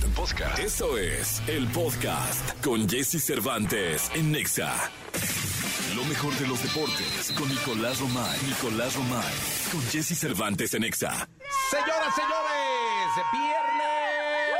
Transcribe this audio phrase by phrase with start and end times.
[0.00, 0.16] Podcast.
[0.16, 0.58] Podcast.
[0.58, 4.72] Eso es el podcast con Jesse Cervantes en Nexa.
[5.94, 8.38] Lo mejor de los deportes con Nicolás Romay.
[8.46, 9.34] Nicolás Romay.
[9.70, 11.28] Con Jesse Cervantes en Nexa.
[11.70, 14.56] Señoras, señores, viernes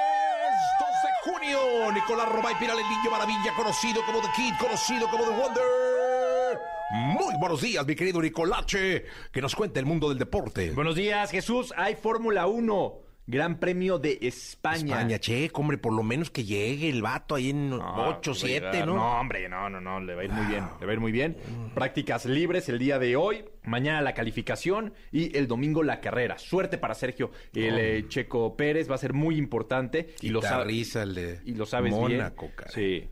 [0.79, 1.93] 2 de junio.
[1.93, 6.59] Nicolás Romay Piral, el niño maravilla, conocido como The Kid, conocido como The Wonder.
[6.93, 10.72] Muy buenos días, mi querido Nicolache, que nos cuenta el mundo del deporte.
[10.72, 11.72] Buenos días, Jesús.
[11.77, 13.09] Hay Fórmula 1.
[13.27, 14.77] Gran Premio de España.
[14.96, 18.33] España, che, hombre, por lo menos que llegue el vato ahí en No, 8, le
[18.33, 18.87] va a 7, llegar.
[18.88, 18.95] ¿no?
[18.96, 21.01] No, hombre, no, no, no, le va a ir muy bien, le va a ir
[21.01, 21.37] muy bien.
[21.74, 26.38] Prácticas libres el día de hoy, mañana la calificación y el domingo la carrera.
[26.38, 30.65] Suerte para Sergio, el eh, Checo Pérez va a ser muy importante y lo sabe-
[30.65, 32.55] Guitarriza, el de y lo sabes Mónaco, bien.
[32.57, 32.74] caray.
[32.74, 33.09] Sí.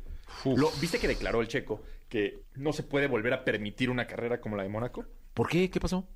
[0.57, 4.41] Lo- ¿Viste que declaró el Checo que no se puede volver a permitir una carrera
[4.41, 5.05] como la de Mónaco?
[5.35, 5.71] ¿Por qué?
[5.71, 6.09] ¿Qué pasó?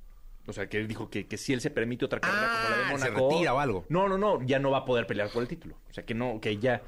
[0.47, 2.69] O sea, que él dijo que, que si él se permite otra carrera Ah, como
[2.69, 3.29] la de se Mónaco.
[3.29, 3.85] retira o algo.
[3.89, 5.75] No, no, no, ya no va a poder pelear por el título.
[5.89, 6.81] O sea, que no, que ya,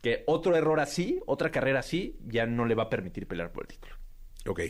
[0.00, 3.64] que otro error así, otra carrera así, ya no le va a permitir pelear por
[3.64, 3.96] el título.
[4.46, 4.60] Ok.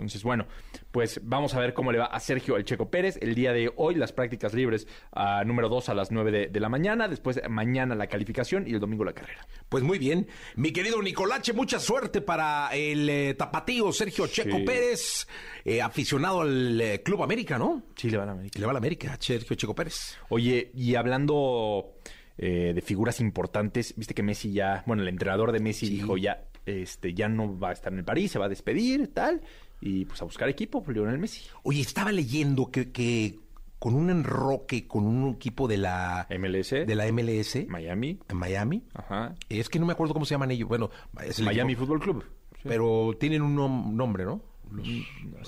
[0.00, 0.46] Entonces, bueno,
[0.90, 3.18] pues vamos a ver cómo le va a Sergio El Checo Pérez.
[3.20, 6.60] El día de hoy, las prácticas libres a número 2 a las 9 de, de
[6.60, 7.08] la mañana.
[7.08, 9.46] Después, mañana la calificación y el domingo la carrera.
[9.68, 10.26] Pues muy bien.
[10.56, 14.64] Mi querido Nicolache, mucha suerte para el eh, tapatío Sergio Checo Sí.
[14.64, 15.28] Pérez,
[15.64, 17.82] eh, aficionado al eh, Club América, ¿no?
[17.96, 20.16] Sí, le van a Que le va a la América, Sergio Checo Pérez.
[20.28, 21.94] Oye, y hablando
[22.38, 26.44] eh, de figuras importantes, viste que Messi ya, bueno, el entrenador de Messi dijo ya,
[26.66, 29.40] este, ya no va a estar en el París, se va a despedir, tal,
[29.80, 31.42] y pues a buscar equipo, pues, Lionel Messi.
[31.62, 33.38] Oye, estaba leyendo que, que
[33.78, 38.82] con un enroque con un equipo de la MLS, de la MLS Miami, en Miami.
[38.92, 40.68] ajá, Es que no me acuerdo cómo se llaman ellos.
[40.68, 40.90] Bueno,
[41.24, 42.24] es el Miami equipo, Fútbol Club.
[42.62, 44.42] pero tienen un nom- nombre, ¿no?
[44.70, 44.86] Los-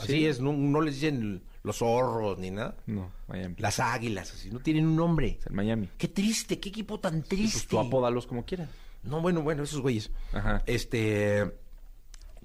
[0.01, 0.27] así sí.
[0.27, 2.75] es, no, no les dicen los zorros ni nada.
[2.87, 3.55] No, Miami.
[3.59, 5.37] Las águilas, así, no tienen un nombre.
[5.39, 5.91] Es el Miami.
[5.99, 7.67] Qué triste, qué equipo tan Pues triste.
[7.69, 8.71] tú apódalos como quieras.
[9.03, 10.11] No, bueno, bueno, esos güeyes.
[10.33, 10.63] Ajá.
[10.67, 11.53] Este,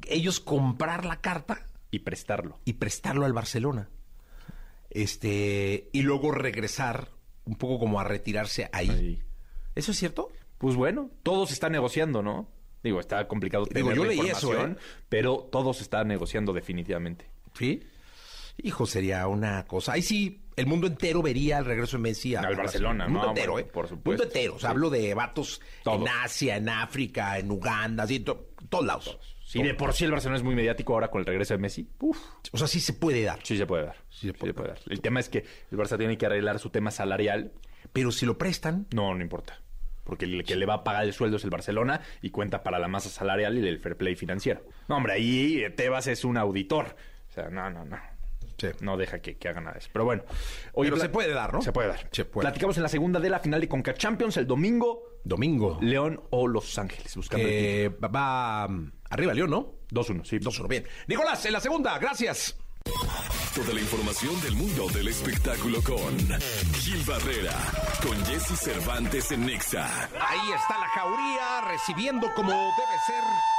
[0.08, 2.60] ellos comprar la carta Y prestarlo.
[2.66, 3.90] y prestarlo al Barcelona.
[4.90, 7.10] Este, y luego regresar
[7.46, 8.90] un poco como a retirarse ahí.
[8.90, 9.24] Ahí.
[9.76, 10.30] ¿Eso es cierto?
[10.58, 12.50] Pues bueno, todo se está negociando, ¿no?
[12.84, 15.02] Digo, está complicado Digo, tener yo la leí eso, información, ¿eh?
[15.10, 17.30] pero todo se está negociando definitivamente.
[17.58, 17.84] Sí.
[18.64, 19.94] Hijo, sería una cosa.
[19.94, 23.32] Ahí sí, el mundo entero vería el regreso de Messi Al Barcelona, El mundo ¿no?
[23.32, 23.66] entero, Por- ¿eh?
[23.66, 24.24] por supuesto.
[24.24, 24.56] mundo entero.
[24.56, 24.72] O sea, Sí.
[24.74, 28.24] hablo de vatos en Asia, en África, en Uganda, así,
[28.70, 29.20] todos lados.
[29.44, 31.90] Si de por sí el Barcelona es muy mediático ahora con el regreso de Messi,
[32.00, 32.20] uf,
[32.52, 33.40] O sea, sí se puede dar.
[33.44, 33.96] sí se puede dar.
[34.10, 34.80] Sí se Sí puede se puede dar.
[34.88, 37.54] El tema es que el Barça tiene que arreglar su tema salarial.
[37.94, 39.62] Pero si lo prestan, No, no importa.
[40.04, 42.80] Porque el que le va a pagar el sueldo es el Barcelona y cuenta para
[42.80, 44.62] la masa salarial y el fair play financiero.
[44.88, 46.96] No, hombre, ahí Tebas es un auditor.
[47.30, 47.98] O sea, no, no, no.
[48.58, 48.68] Sí.
[48.82, 49.90] No deja que, que haga nada de eso.
[49.94, 50.24] Pero bueno.
[50.74, 51.62] Oye, Pero se puede dar, ¿no?
[51.62, 52.08] Se puede dar.
[52.12, 52.46] Se puede.
[52.46, 55.20] Platicamos en la segunda de la final de Conca Champions el domingo.
[55.24, 59.74] domingo, León o Los Ángeles, buscando el va, va, mm, arriba León, ¿no?
[59.92, 60.40] 2-1, sí.
[60.40, 60.86] 2-1, bien.
[61.08, 62.58] Nicolás, en la segunda, gracias.
[63.54, 66.18] Toda la información del mundo del espectáculo con
[66.76, 67.54] Gil Barrera,
[68.02, 69.86] con Jesse Cervantes en Nexa.
[70.20, 73.57] Ahí está la jauría recibiendo como debe ser.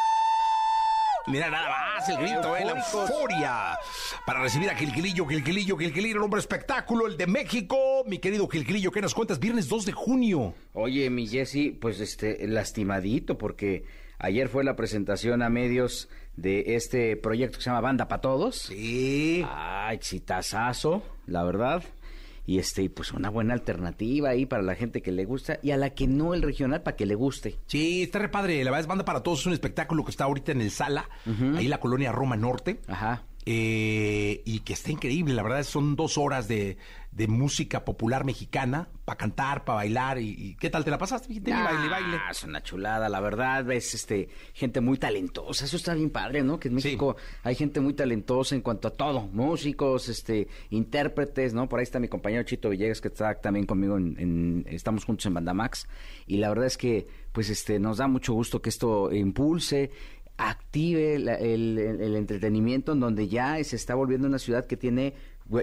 [1.30, 2.64] Mira nada más el grito, ¿eh?
[2.64, 3.78] la euforia
[4.24, 7.76] para recibir a Gilquilillo, Gilquilillo, Gilquilillo, el hombre espectáculo, el de México.
[8.06, 9.38] Mi querido Gilquilillo, ¿qué nos cuentas?
[9.38, 10.54] Viernes 2 de junio.
[10.72, 13.84] Oye, mi Jesse, pues este, lastimadito, porque
[14.18, 18.56] ayer fue la presentación a medios de este proyecto que se llama Banda para Todos.
[18.56, 19.44] Sí.
[19.46, 21.82] Ah, exitazazo, la verdad.
[22.48, 25.76] Y este, pues una buena alternativa ahí para la gente que le gusta y a
[25.76, 27.58] la que no el regional para que le guste.
[27.66, 28.64] Sí, está re padre.
[28.64, 31.10] La verdad es Banda para Todos, es un espectáculo que está ahorita en el Sala,
[31.26, 32.80] ahí en la colonia Roma Norte.
[32.88, 33.24] Ajá.
[33.50, 36.76] Eh, y que está increíble, la verdad son dos horas de,
[37.12, 40.18] de música popular mexicana para cantar, para bailar.
[40.20, 41.32] Y, y ¿Qué tal te la pasaste?
[41.50, 42.18] Ah, baile, baile.
[42.30, 46.60] es una chulada, la verdad, ves este gente muy talentosa, eso está bien padre, ¿no?
[46.60, 46.88] Que en Sí.
[46.88, 51.70] México hay gente muy talentosa en cuanto a todo, músicos, este, intérpretes, ¿no?
[51.70, 55.24] Por ahí está mi compañero Chito Villegas que está también conmigo en, en- estamos juntos
[55.24, 55.88] en Bandamax
[56.26, 59.90] y la verdad es que pues este nos da mucho gusto que esto impulse
[60.38, 65.14] active la- el, el- entretenimiento en donde ya se está volviendo una ciudad que tiene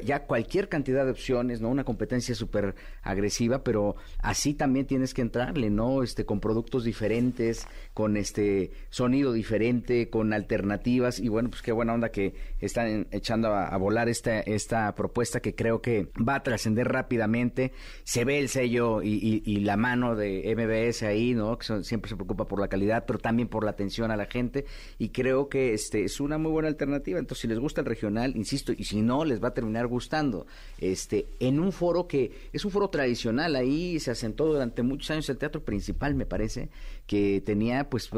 [0.03, 1.69] ya cualquier cantidad de opciones, ¿no?
[1.69, 6.01] Una competencia súper agresiva, pero así también tienes que entrarle, ¿no?
[6.03, 11.93] Este, con productos diferentes, con este sonido diferente, con alternativas, y bueno, pues qué buena
[11.93, 16.43] onda que están echando a, a volar esta, esta propuesta que creo que va a
[16.43, 17.71] trascender rápidamente.
[18.03, 21.57] Se ve el sello y, y- y la mano de MBS ahí, ¿no?
[21.57, 24.25] Que son- siempre se preocupa por la calidad, pero también por la atención a la
[24.25, 24.65] gente,
[24.97, 27.19] y creo que este es una muy buena alternativa.
[27.19, 29.87] Entonces, si les gusta el regional, insisto, y si no, les va a terminar terminar
[29.87, 30.47] gustando.
[30.77, 35.29] Este, en un foro que es un foro tradicional, ahí se asentó durante muchos años
[35.29, 36.69] el teatro principal, me parece,
[37.07, 38.09] que tenía, pues,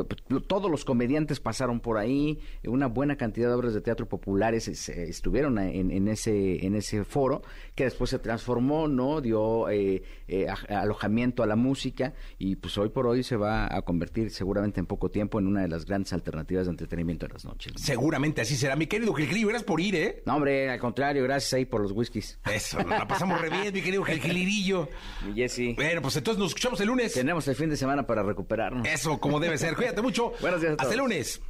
[0.48, 5.60] todos los comediantes pasaron por ahí, una buena cantidad de obras de teatro populares estuvieron
[5.60, 7.42] en, en, ese, en ese foro,
[7.76, 9.22] que después se transformó, ¿no?
[9.22, 13.82] Dio eh, eh, alojamiento a la música y pues hoy por hoy se va a
[13.84, 17.46] convertir seguramente en poco tiempo en una de las grandes alternativas de entretenimiento de las
[17.46, 17.74] noches.
[17.78, 18.76] Seguramente así será.
[18.76, 20.24] Mi querido Gilgilillo, gracias por ir, ¿eh?
[20.26, 22.40] No, hombre, al contrario, gracias ahí por los whiskies.
[22.46, 24.90] Eso, nos la pasamos re bien, mi querido Gilgilirillo.
[25.30, 25.74] Y Jessy.
[25.74, 27.14] Bueno, pues entonces nos escuchamos el lunes.
[27.14, 28.88] Tenemos el fin de semana para recuperarnos.
[28.88, 29.76] Eso, como debe ser.
[29.76, 30.34] Cuídate mucho.
[30.42, 31.42] Buenos días a Hasta el lunes.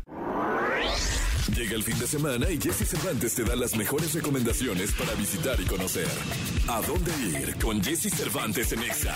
[1.55, 5.59] Llega el fin de semana y Jesse Cervantes te da las mejores recomendaciones para visitar
[5.59, 6.07] y conocer.
[6.67, 9.15] ¿A dónde ir con Jesse Cervantes en Exa?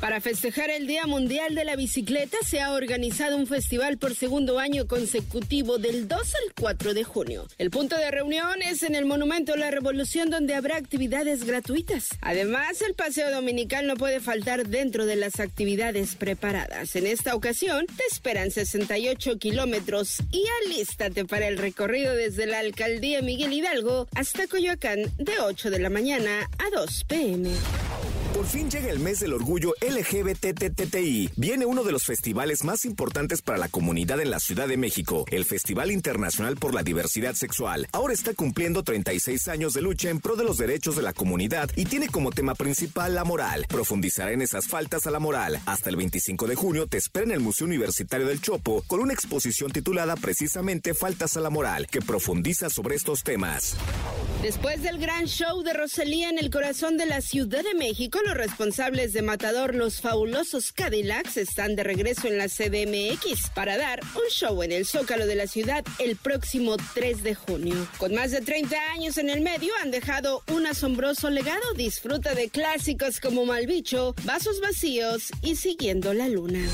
[0.00, 4.60] Para festejar el Día Mundial de la Bicicleta se ha organizado un festival por segundo
[4.60, 7.46] año consecutivo del 2 al 4 de junio.
[7.58, 12.10] El punto de reunión es en el Monumento a la Revolución donde habrá actividades gratuitas.
[12.20, 16.94] Además, el paseo dominical no puede faltar dentro de las actividades preparadas.
[16.94, 23.22] En esta ocasión te esperan 68 kilómetros y alístate para el recorrido desde la alcaldía
[23.22, 27.48] Miguel Hidalgo hasta Coyoacán de 8 de la mañana a 2 pm.
[28.44, 31.30] Por fin llega el mes del orgullo LGBTTTI.
[31.34, 35.24] Viene uno de los festivales más importantes para la comunidad en la Ciudad de México,
[35.30, 37.88] el Festival Internacional por la Diversidad Sexual.
[37.92, 41.70] Ahora está cumpliendo 36 años de lucha en pro de los derechos de la comunidad
[41.74, 43.64] y tiene como tema principal la moral.
[43.66, 45.58] Profundizará en esas faltas a la moral.
[45.64, 49.14] Hasta el 25 de junio te espera en el Museo Universitario del Chopo con una
[49.14, 53.74] exposición titulada precisamente Faltas a la moral, que profundiza sobre estos temas.
[54.42, 58.33] Después del gran show de Rosalía en el corazón de la Ciudad de México, los
[58.34, 64.28] responsables de Matador, los fabulosos Cadillacs, están de regreso en la CDMX para dar un
[64.30, 67.88] show en el Zócalo de la ciudad el próximo 3 de junio.
[67.98, 71.74] Con más de 30 años en el medio, han dejado un asombroso legado.
[71.76, 76.64] Disfruta de clásicos como Malbicho, Vasos Vacíos y Siguiendo la Luna.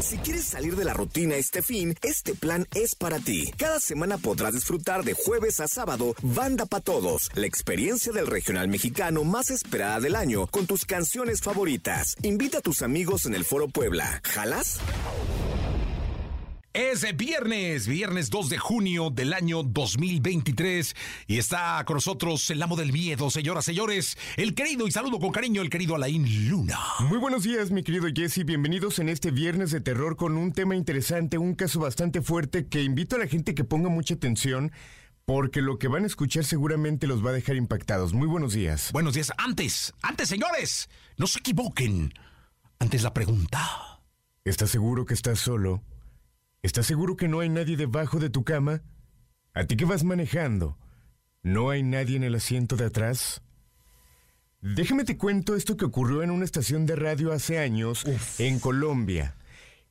[0.00, 3.50] Si quieres salir de la rutina este fin, este plan es para ti.
[3.56, 8.68] Cada semana podrás disfrutar de jueves a sábado Banda para Todos, la experiencia del regional
[8.68, 12.14] mexicano más esperada del año con tus canciones favoritas.
[12.22, 14.20] Invita a tus amigos en el Foro Puebla.
[14.24, 14.78] ¿Jalas?
[16.78, 20.94] Es viernes, viernes 2 de junio del año 2023
[21.26, 25.32] y está con nosotros el amo del miedo, señoras, señores, el querido y saludo con
[25.32, 26.78] cariño el querido Alain Luna.
[27.00, 30.76] Muy buenos días, mi querido Jesse, bienvenidos en este viernes de terror con un tema
[30.76, 34.70] interesante, un caso bastante fuerte que invito a la gente que ponga mucha atención
[35.24, 38.12] porque lo que van a escuchar seguramente los va a dejar impactados.
[38.12, 38.92] Muy buenos días.
[38.92, 39.32] Buenos días.
[39.36, 42.14] Antes, antes, señores, no se equivoquen.
[42.78, 44.00] Antes la pregunta.
[44.44, 45.82] ¿Estás seguro que estás solo?
[46.60, 48.82] ¿Estás seguro que no hay nadie debajo de tu cama?
[49.54, 50.76] ¿A ti que vas manejando?
[51.44, 53.42] ¿No hay nadie en el asiento de atrás?
[54.60, 58.04] Déjame te cuento esto que ocurrió en una estación de radio hace años
[58.38, 59.36] en Colombia.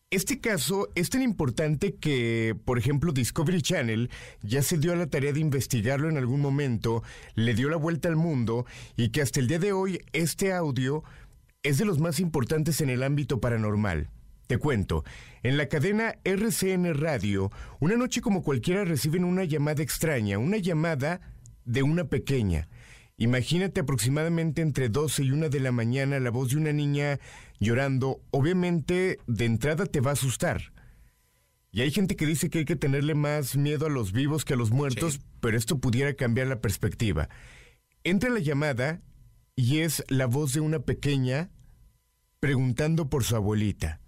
[0.10, 4.10] Este caso es tan importante que, por ejemplo, Discovery Channel
[4.42, 7.02] ya se dio a la tarea de investigarlo en algún momento,
[7.36, 8.66] le dio la vuelta al mundo
[8.98, 11.06] y que hasta el día de hoy este audio
[11.64, 14.10] es de los más importantes en el ámbito paranormal.
[14.48, 15.04] Te cuento,
[15.44, 17.52] en la cadena RCN Radio,
[17.82, 21.20] una noche como cualquiera reciben una llamada extraña, una llamada
[21.66, 22.70] de una pequeña.
[23.18, 27.20] Imagínate aproximadamente entre 12 y 1 de la mañana la voz de una niña
[27.60, 28.22] llorando.
[28.32, 30.72] Obviamente, de entrada te va a asustar.
[31.70, 34.54] Y hay gente que dice que hay que tenerle más miedo a los vivos que
[34.54, 37.28] a los muertos, pero esto pudiera cambiar la perspectiva.
[38.06, 39.02] Entra la llamada
[39.58, 41.50] y es la voz de una pequeña
[42.40, 44.00] preguntando por su abuelita.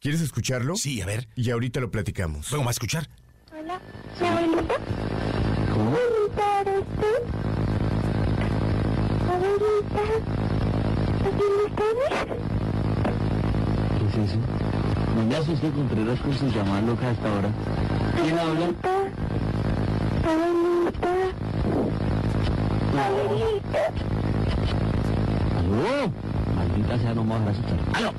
[0.00, 0.76] ¿Quieres escucharlo?
[0.76, 1.26] Sí, a ver.
[1.36, 2.50] Y ahorita lo platicamos.
[2.50, 3.08] ¿Vamos a escuchar?
[3.50, 3.80] Hola,
[4.20, 4.74] ¿mi abuelita?
[5.72, 7.06] Abuelita, ¿eres tú?
[9.32, 10.02] Abuelita,
[11.26, 11.64] ¿aquí me
[13.98, 14.38] ¿Qué es eso?
[15.16, 17.50] No me asusté Contreras con su llamada loca hasta ahora.
[18.22, 18.66] ¿Quién habla?
[20.26, 21.10] Abuelita,
[23.02, 23.82] abuelita,
[25.58, 26.12] ¡Aló!
[26.54, 27.78] Maldita sea, no me vas a asustar.
[27.94, 28.12] ¡Aló!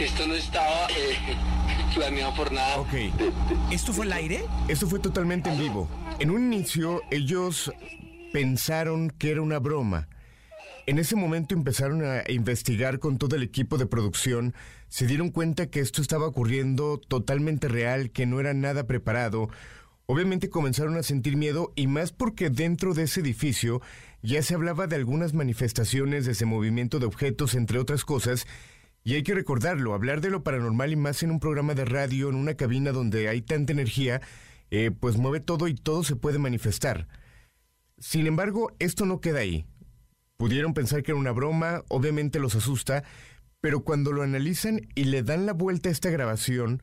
[0.00, 1.16] Esto no estaba eh,
[1.94, 2.78] planeado por nada.
[2.78, 2.94] Ok.
[3.70, 4.44] ¿Esto fue el aire?
[4.68, 5.88] Esto fue totalmente en vivo.
[6.18, 7.72] En un inicio, ellos
[8.32, 10.08] pensaron que era una broma.
[10.86, 14.54] En ese momento empezaron a investigar con todo el equipo de producción.
[14.88, 19.48] Se dieron cuenta que esto estaba ocurriendo totalmente real, que no era nada preparado.
[20.12, 23.80] Obviamente comenzaron a sentir miedo y más porque dentro de ese edificio
[24.22, 28.48] ya se hablaba de algunas manifestaciones, de ese movimiento de objetos, entre otras cosas.
[29.04, 32.28] Y hay que recordarlo, hablar de lo paranormal y más en un programa de radio,
[32.28, 34.20] en una cabina donde hay tanta energía,
[34.72, 37.06] eh, pues mueve todo y todo se puede manifestar.
[37.96, 39.64] Sin embargo, esto no queda ahí.
[40.36, 43.04] Pudieron pensar que era una broma, obviamente los asusta,
[43.60, 46.82] pero cuando lo analizan y le dan la vuelta a esta grabación,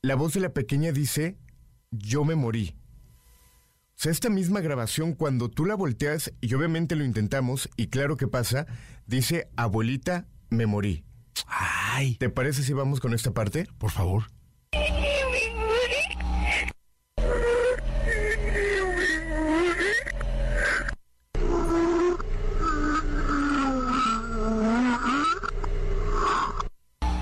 [0.00, 1.38] la voz de la pequeña dice,
[1.90, 2.74] yo me morí.
[3.90, 8.16] O sea, esta misma grabación, cuando tú la volteas, y obviamente lo intentamos, y claro
[8.16, 8.66] que pasa,
[9.06, 11.04] dice, abuelita, me morí.
[11.46, 13.66] Ay, ¿Te parece si vamos con esta parte?
[13.78, 14.24] por favor.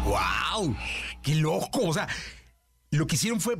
[0.04, 0.76] ¡Wow!
[1.23, 1.88] ¡Qué loco!
[1.88, 2.08] O sea,
[2.90, 3.56] lo que hicieron fue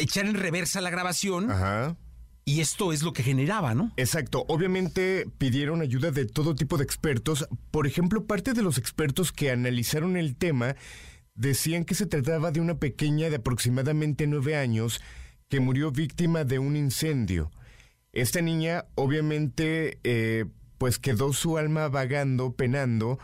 [0.00, 1.96] echar en reversa la grabación Ajá.
[2.44, 3.92] y esto es lo que generaba, ¿no?
[3.96, 4.44] Exacto.
[4.48, 7.46] Obviamente pidieron ayuda de todo tipo de expertos.
[7.70, 10.76] Por ejemplo, parte de los expertos que analizaron el tema
[11.34, 15.00] decían que se trataba de una pequeña de aproximadamente nueve años
[15.48, 17.50] que murió víctima de un incendio.
[18.12, 20.44] Esta niña, obviamente, eh,
[20.78, 23.18] pues quedó su alma vagando, penando,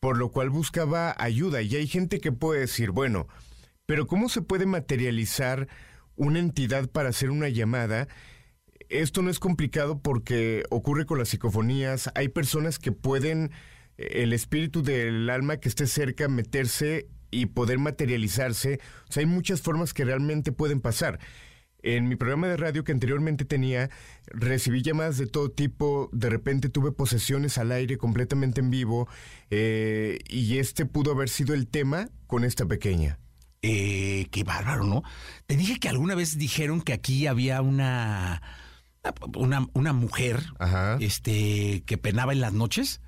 [0.00, 1.62] por lo cual buscaba ayuda.
[1.62, 3.26] Y hay gente que puede decir, bueno,
[3.86, 5.68] pero ¿cómo se puede materializar
[6.16, 8.08] una entidad para hacer una llamada?
[8.88, 12.10] Esto no es complicado porque ocurre con las psicofonías.
[12.14, 13.50] Hay personas que pueden,
[13.96, 18.80] eh, el espíritu del alma que esté cerca, meterse y poder materializarse.
[19.08, 21.18] O sea, hay muchas formas que realmente pueden pasar.
[21.82, 23.90] En mi programa de radio que anteriormente tenía,
[24.26, 29.06] recibí llamadas de todo tipo, de repente tuve posesiones al aire completamente en vivo,
[29.50, 33.18] eh, y este pudo haber sido el tema con esta pequeña.
[33.66, 35.02] Eh, qué bárbaro, ¿no?
[35.46, 38.42] Te dije que alguna vez dijeron que aquí había una
[39.36, 40.96] una, una mujer Ajá.
[41.00, 43.00] este que penaba en las noches.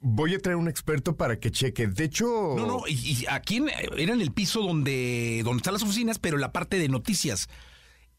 [0.00, 1.88] Voy a traer un experto para que cheque.
[1.88, 3.62] De hecho, No, no, y, y aquí
[3.96, 7.48] era en el piso donde, donde están las oficinas, pero la parte de noticias.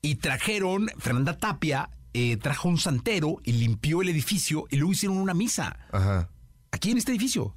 [0.01, 5.17] Y trajeron, Fernanda Tapia eh, trajo un santero y limpió el edificio y luego hicieron
[5.17, 5.77] una misa.
[5.91, 6.29] Ajá.
[6.71, 7.55] Aquí en este edificio.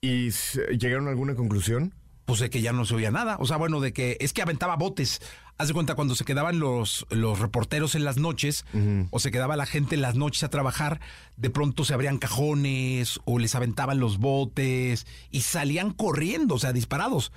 [0.00, 0.30] ¿Y
[0.78, 1.94] llegaron a alguna conclusión?
[2.24, 3.36] Pues de que ya no se oía nada.
[3.40, 5.20] O sea, bueno, de que es que aventaba botes.
[5.58, 8.64] Haz de cuenta cuando se quedaban los, los reporteros en las noches
[9.10, 11.00] o se quedaba la gente en las noches a trabajar,
[11.36, 16.72] de pronto se abrían cajones o les aventaban los botes y salían corriendo, o sea,
[16.72, 17.32] disparados.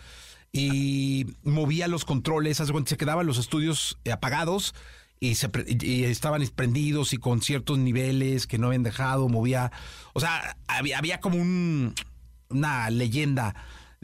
[0.51, 4.73] Y movía los controles, haz de cuenta, se quedaban los estudios eh, apagados
[5.19, 9.71] y, se y estaban prendidos y con ciertos niveles que no habían dejado, movía.
[10.13, 11.93] O sea, había, había como un,
[12.49, 13.55] una leyenda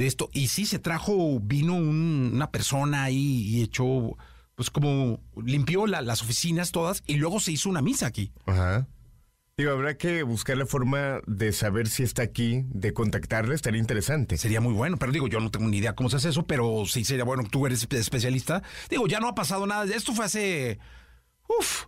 [0.01, 0.29] de esto.
[0.33, 4.17] Y sí, se trajo, vino un- una persona ahí y echó,
[4.55, 8.31] pues como limpió la- las oficinas todas y luego se hizo una misa aquí.
[8.45, 8.87] Ajá.
[9.57, 14.37] Digo, habrá que buscar la forma de saber si está aquí, de contactarle, estaría interesante.
[14.37, 16.83] Sería muy bueno, pero digo, yo no tengo ni idea cómo se hace eso, pero
[16.87, 18.63] sí sería bueno, tú eres espe- especialista.
[18.89, 20.79] Digo, ya no ha pasado nada, esto fue hace,
[21.59, 21.85] uff,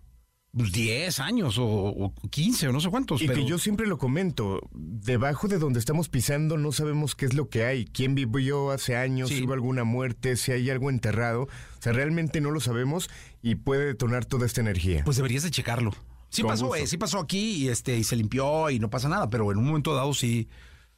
[0.53, 3.21] 10 años o, o 15 o no sé cuántos.
[3.21, 3.39] Y pero...
[3.39, 7.49] que yo siempre lo comento, debajo de donde estamos pisando no sabemos qué es lo
[7.49, 9.37] que hay, quién vivió hace años, Sí.
[9.37, 11.43] si hubo alguna muerte, si hay algo enterrado.
[11.43, 13.09] O sea, realmente no lo sabemos
[13.41, 15.03] y puede detonar toda esta energía.
[15.03, 15.91] Pues deberías de checarlo.
[16.29, 19.09] Sí Con pasó, eh, sí pasó aquí y este y se limpió y no pasa
[19.09, 20.47] nada, pero en un momento dado sí,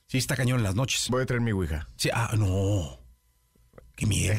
[0.08, 1.08] sí está cañón en las noches.
[1.10, 1.88] Voy a traer mi Ouija.
[1.96, 3.00] Sí, ah, no.
[3.96, 4.36] Qué miedo.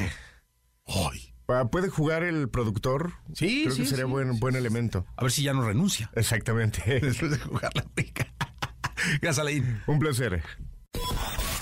[1.47, 3.13] Ah, ¿Puede jugar el productor?
[3.33, 5.05] Sí, Creo sí, que sería sí, buen, buen elemento.
[5.15, 6.11] A ver si ya no renuncia.
[6.15, 6.99] Exactamente.
[7.01, 8.27] Después de jugar la pica.
[9.21, 9.81] Gracias, Alain.
[9.87, 10.43] Un placer.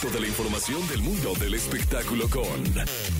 [0.01, 2.44] Toda la información del mundo del espectáculo con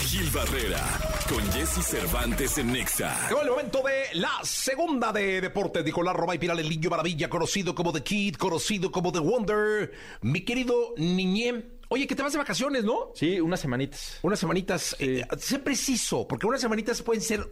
[0.02, 0.84] Gil Barrera,
[1.30, 3.28] con Jesse Cervantes en Nexa.
[3.30, 5.84] Llegó el momento de la segunda de deportes.
[5.84, 9.94] Nicolás Roba y Piral, el niño maravilla, conocido como The Kid, conocido como The Wonder.
[10.22, 11.75] Mi querido Niñé.
[11.90, 13.12] Oye, que te vas de vacaciones, ¿no?
[13.16, 14.20] Sí, unas semanitas.
[14.22, 14.96] Unas semanitas.
[15.00, 17.48] eh, sé preciso, porque unas semanitas pueden ser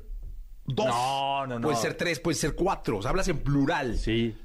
[0.65, 0.87] dos.
[0.87, 1.67] No, no, no.
[1.67, 2.97] Pueden ser tres, pueden ser cuatro.
[2.97, 3.97] O sea, hablas en plural.
[3.97, 4.35] Sí.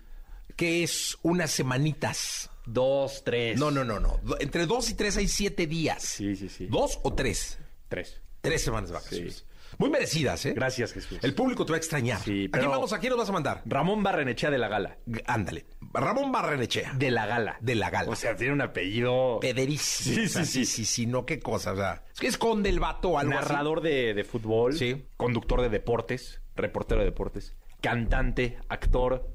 [0.57, 2.51] ¿Qué es unas semanitas?
[2.67, 3.59] Dos, tres.
[3.59, 4.21] No, no, no, no.
[4.41, 6.03] Entre dos y tres hay siete días.
[6.03, 6.67] Sí, sí, sí.
[6.67, 7.59] ¿Dos o tres?
[7.89, 8.21] Tres.
[8.41, 9.45] Tres semanas de vacaciones.
[9.79, 10.53] Muy merecidas, ¿eh?
[10.55, 11.19] Gracias, Jesús.
[11.23, 12.19] El público te va a extrañar.
[12.21, 12.93] Sí, ¿A pero- quién vamos?
[12.93, 13.63] ¿A quién nos vas a mandar?
[13.65, 14.99] Ramón Barrenechea de la Gala.
[15.27, 15.67] Ándale.
[15.95, 16.93] Ramón Barrenechea.
[16.95, 17.57] De la Gala.
[17.61, 18.11] De la Gala.
[18.11, 19.39] O sea, tiene un apellido.
[19.41, 20.17] Pederísimo.
[20.17, 20.65] Sí, sí, sí.
[20.67, 21.73] sí, sí, no, qué cosa.
[21.73, 23.49] O sea, es que esconde el vato algo así.
[23.49, 24.75] Narrador de, de fútbol.
[24.75, 25.07] Sí.
[25.17, 26.43] Conductor de deportes.
[26.57, 27.57] Reportero de deportes.
[27.81, 28.59] Cantante.
[28.69, 29.31] Actor.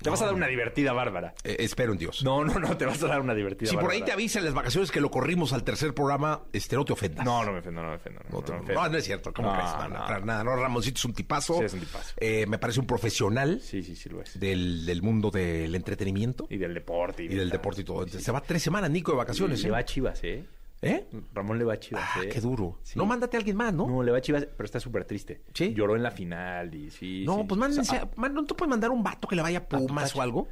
[0.00, 1.34] Te vas a dar una divertida bárbara.
[1.44, 2.22] Eh, espero en Dios.
[2.22, 4.54] No, no, no, te vas a dar una divertida si por ahí te avisan las
[4.54, 7.24] vacaciones que lo corrimos al tercer programa, este, no te ofendas.
[7.24, 8.20] No, no me ofendo, no me ofendo.
[8.30, 8.88] No, No, te- me no, ofendo.
[8.90, 9.32] no es cierto.
[9.32, 9.70] ¿Cómo No, crees?
[9.72, 10.44] No, nada.
[10.44, 11.58] No, Ramoncito es un tipazo.
[11.58, 12.14] Sí, es un tipazo.
[12.18, 14.38] Eh, me parece un profesional Sí, sí, sí lo es.
[14.38, 17.24] del, del mundo del entretenimiento Y del deporte.
[17.24, 18.06] y del deporte y todo.
[18.06, 19.60] Se va tres semanas, Nico, de vacaciones.
[19.60, 19.70] Se ¿eh?
[19.70, 20.44] va a Chivas, ¿eh?
[20.80, 21.08] ¿Eh?
[21.34, 22.28] Ramón le va a Chivas, Ah, ¿eh?
[22.28, 22.78] qué duro.
[22.84, 22.98] Sí.
[22.98, 23.86] No, mándate a alguien más, ¿no?
[23.86, 25.42] No, le va a Chivas, pero está súper triste.
[25.52, 25.74] ¿Sí?
[25.74, 27.24] Lloró en la final y sí.
[27.26, 27.44] No, sí.
[27.48, 27.80] pues mándense.
[27.80, 30.14] O sea, a- man- ¿No te puedes mandar un vato que le vaya a Pumas
[30.14, 30.48] o algo?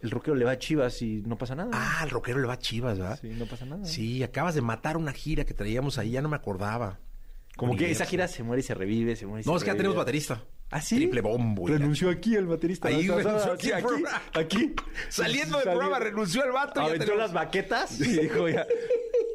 [0.00, 1.70] el rockero le va a Chivas y no pasa nada.
[1.72, 3.18] Ah, al rockero le va a Chivas, ¿verdad?
[3.22, 3.84] Sí, no pasa nada.
[3.86, 6.98] Sí, acabas de matar una gira que traíamos ahí, ya no me acordaba.
[7.56, 9.62] Como que esa gira se muere y se revive, se muere y No, se es
[9.62, 9.82] que ya revive.
[9.84, 10.42] tenemos baterista.
[10.70, 10.96] ¿Ah, sí?
[10.96, 11.68] Triple bombo.
[11.68, 12.88] y la- Renunció aquí el baterista.
[12.88, 13.86] Ahí vez renunció aquí al aquí.
[13.86, 14.22] programa.
[14.34, 14.74] Aquí.
[15.08, 16.80] Saliendo del programa renunció el vato.
[16.80, 18.66] ya Aventó tenemos- las baquetas y dijo ya.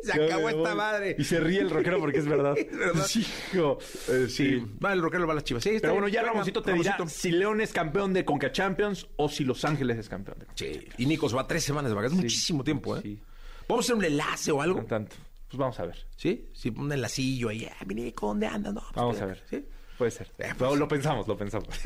[0.03, 0.75] Se ya acabó me esta voy.
[0.75, 1.15] madre.
[1.19, 2.57] Y se ríe el rockero porque es verdad.
[2.57, 3.05] Es verdad.
[3.05, 3.19] Sí,
[3.53, 3.79] hijo.
[4.07, 4.65] Eh, Sí, sí.
[4.83, 5.61] va, el rockero va a las chivas.
[5.61, 6.15] Sí, está Pero bueno, bien.
[6.15, 7.21] ya Venga, Ramoncito te dirá Ramoncito.
[7.21, 10.57] si León es campeón de Conca Champions o si Los Ángeles es campeón de Conca
[10.57, 12.25] Sí, y Nico se va tres semanas de vacaciones.
[12.25, 13.01] Es muchísimo tiempo, ¿eh?
[13.03, 13.19] Sí.
[13.67, 14.79] Vamos a hacer un enlace o algo.
[14.81, 15.15] No tanto.
[15.49, 16.05] Pues vamos a ver.
[16.15, 16.47] ¿Sí?
[16.53, 17.65] Sí, un enlacillo ahí.
[17.69, 18.73] Ah, mi Nico, ¿dónde andas?
[18.73, 19.31] No, pues, Vamos espera.
[19.31, 19.43] a ver.
[19.49, 19.65] ¿Sí?
[19.97, 20.31] Puede ser.
[20.37, 21.67] Eh, pues Lo- pensamos, lo pensamos.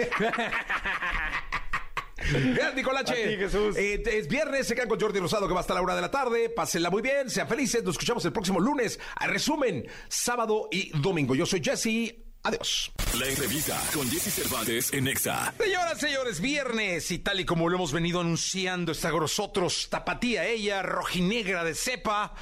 [2.16, 3.14] Gracias, Nicolache.
[3.16, 3.76] Ti, Jesús.
[3.76, 6.12] Eh, es viernes, se quedan con Jordi Rosado que va hasta la hora de la
[6.12, 6.50] tarde.
[6.50, 7.84] Pásenla muy bien, sean felices.
[7.84, 9.00] Nos escuchamos el próximo lunes.
[9.16, 11.36] A resumen, sábado y domingo.
[11.36, 12.16] Yo soy Jesse.
[12.46, 12.92] Adiós.
[13.18, 15.54] La entrevista con Jesse Cervantes en Nexa.
[15.58, 20.46] Señoras, señores, viernes y tal y como lo hemos venido anunciando, está con nosotros Tapatía,
[20.46, 22.34] ella, rojinegra de cepa,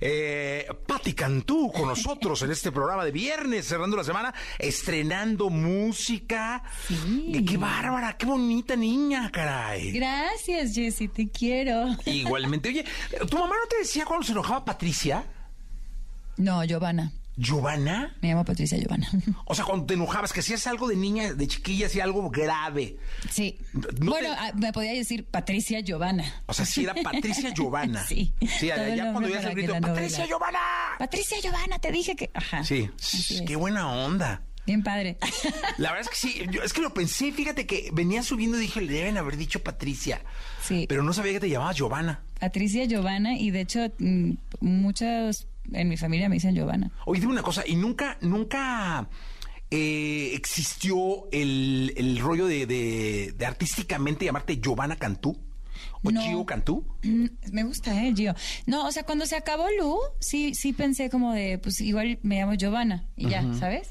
[0.00, 6.62] eh, Patti Cantú con nosotros en este programa de viernes, cerrando la semana, estrenando música.
[6.88, 7.44] Sí.
[7.46, 9.92] ¡Qué bárbara, qué bonita niña, caray!
[9.92, 11.84] Gracias, Jessy, te quiero.
[12.06, 12.86] Igualmente, oye,
[13.28, 15.22] ¿tu mamá no te decía cuando se enojaba Patricia?
[16.38, 17.12] No, Giovanna.
[17.40, 18.14] ¿Giovanna?
[18.20, 19.08] Me llamo Patricia Giovanna.
[19.46, 22.96] O sea, cuando te enojabas, que hacías algo de niña, de chiquilla, hacía algo grave.
[23.30, 23.58] Sí.
[23.72, 26.24] No bueno, te- ah, me podía decir Patricia Giovanna.
[26.46, 28.04] O sea, si era Patricia Giovanna.
[28.06, 28.32] Sí.
[28.58, 29.80] Sí, Todo el ya cuando para que grito.
[29.80, 30.58] ¡Patricia Giovanna!
[30.98, 32.30] Patricia Giovanna, te dije que.
[32.34, 32.62] Ajá.
[32.64, 33.42] Sí, Así es.
[33.42, 34.42] qué buena onda.
[34.66, 35.16] Bien padre.
[35.78, 38.60] La verdad es que sí, yo, es que lo pensé, fíjate que venía subiendo y
[38.60, 40.20] dije, le deben haber dicho Patricia.
[40.62, 40.84] Sí.
[40.88, 42.20] Pero no sabía que te llamabas Giovanna.
[42.38, 46.90] Patricia Giovanna, y de hecho, mm, muchos en mi familia me dicen Giovanna.
[47.06, 49.08] Oye, dime una cosa, ¿y nunca, nunca
[49.70, 55.36] eh, existió el, el rollo de, de- de artísticamente llamarte Giovanna Cantú?
[56.02, 56.20] ¿O No.
[56.22, 56.84] Gio Cantú?
[57.02, 58.34] Mm, Me gusta, ¿eh, Gio?
[58.66, 62.38] No, o sea, cuando se acabó Lu, sí, sí pensé como de, pues igual me
[62.40, 63.90] llamo Giovanna y ya, ¿sabes?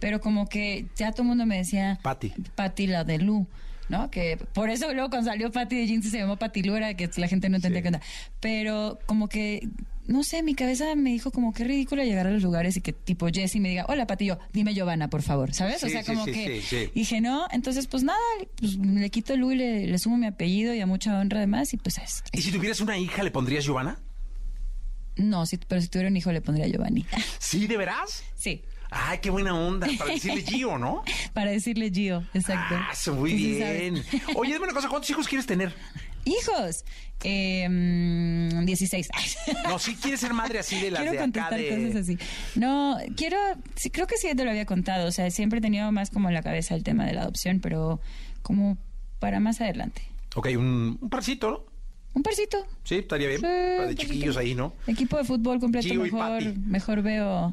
[0.00, 1.98] Pero como que ya todo el mundo me decía...
[2.02, 2.32] Patti.
[2.54, 3.46] Patti, la de Lu,
[3.90, 4.10] ¿no?
[4.10, 7.10] Que por eso luego cuando salió Patti de Jeans se llamó Patti Lu era que
[7.16, 8.00] la gente no entendía qué onda.
[8.40, 9.68] Pero como que,
[10.06, 12.92] no sé, mi cabeza me dijo como que ridículo llegar a los lugares y que
[12.92, 15.82] tipo Jessy me diga, hola yo, dime Giovanna, por favor, ¿sabes?
[15.84, 16.90] o sea, como sí, que sí, sí.
[16.94, 18.18] dije, no, entonces pues nada,
[18.56, 21.72] pues, le quito Lu y le, le sumo mi apellido y a mucha honra además
[21.74, 22.24] y pues es...
[22.32, 23.98] ¿Y si tuvieras una hija, le pondrías Giovanna?
[25.16, 27.06] No, sí, pero si tuviera un hijo le pondría Giovanni.
[27.38, 28.24] ¿Sí, de veras?
[28.34, 31.04] sí, Ay, qué buena onda, para decirle Gio, ¿no?
[31.32, 32.74] para decirle Gio, exacto.
[32.76, 34.02] Ah, muy bien.
[34.34, 35.72] Oye, dime una cosa, ¿cuántos hijos quieres tener?
[36.24, 36.84] Hijos,
[37.24, 39.08] eh, mm, 16.
[39.64, 41.86] No, si quieres ser madre así de las quiero de acá contestar de...
[41.86, 42.18] cosas así.
[42.54, 43.36] No, quiero,
[43.76, 45.08] sí, creo que sí te lo había contado.
[45.08, 47.60] O sea, siempre he tenido más como en la cabeza el tema de la adopción,
[47.60, 48.00] pero
[48.42, 48.76] como
[49.18, 50.02] para más adelante.
[50.34, 51.70] Ok, un, un parcito, ¿no?
[52.12, 52.66] Un parcito.
[52.84, 53.40] Sí, estaría bien.
[53.40, 54.74] Sí, Para de chiquillos ahí, ¿no?
[54.86, 57.52] Equipo de fútbol completo mejor, mejor veo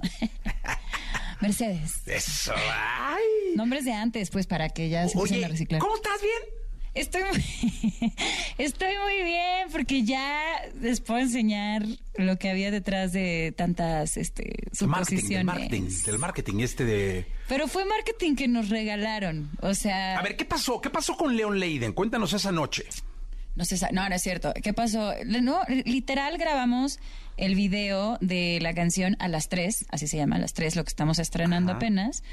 [1.42, 2.02] Mercedes.
[2.08, 3.56] Eso, ay.
[3.56, 5.80] Nombres de antes, pues para que ya se Oye, a reciclar.
[5.80, 6.20] ¿cómo estás?
[6.22, 6.57] ¿Bien?
[6.98, 8.14] Estoy muy,
[8.58, 11.84] estoy muy bien porque ya les puedo enseñar
[12.18, 15.40] lo que había detrás de tantas este, El marketing, suposiciones.
[15.40, 17.26] el marketing, el marketing este de...
[17.48, 19.50] Pero fue marketing que nos regalaron.
[19.62, 20.82] O sea, A ver, ¿qué pasó?
[20.82, 21.94] ¿Qué pasó con Leon Leiden?
[21.94, 22.84] Cuéntanos esa noche.
[23.56, 24.54] no sé, no, no es cierto.
[24.62, 25.14] ¿Qué pasó?
[25.26, 27.00] No, literal grabamos
[27.38, 30.84] el video de la canción a las 3, así se llama, a las 3, lo
[30.84, 31.78] que estamos estrenando Ajá.
[31.78, 32.24] apenas.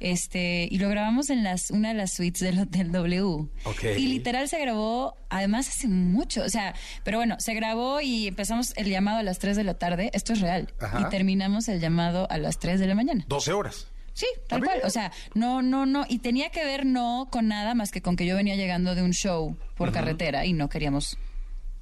[0.00, 3.22] Este, y lo grabamos en las una de las suites del Hotel W.
[3.64, 3.84] Ok.
[3.96, 8.72] Y literal se grabó, además hace mucho, o sea, pero bueno, se grabó y empezamos
[8.76, 11.02] el llamado a las 3 de la tarde, esto es real, Ajá.
[11.02, 13.24] y terminamos el llamado a las 3 de la mañana.
[13.28, 13.88] 12 horas.
[14.14, 14.70] Sí, tal A ver.
[14.70, 14.80] cual.
[14.86, 16.04] O sea, no, no, no.
[16.08, 19.02] Y tenía que ver no con nada más que con que yo venía llegando de
[19.02, 21.16] un show por carretera y no queríamos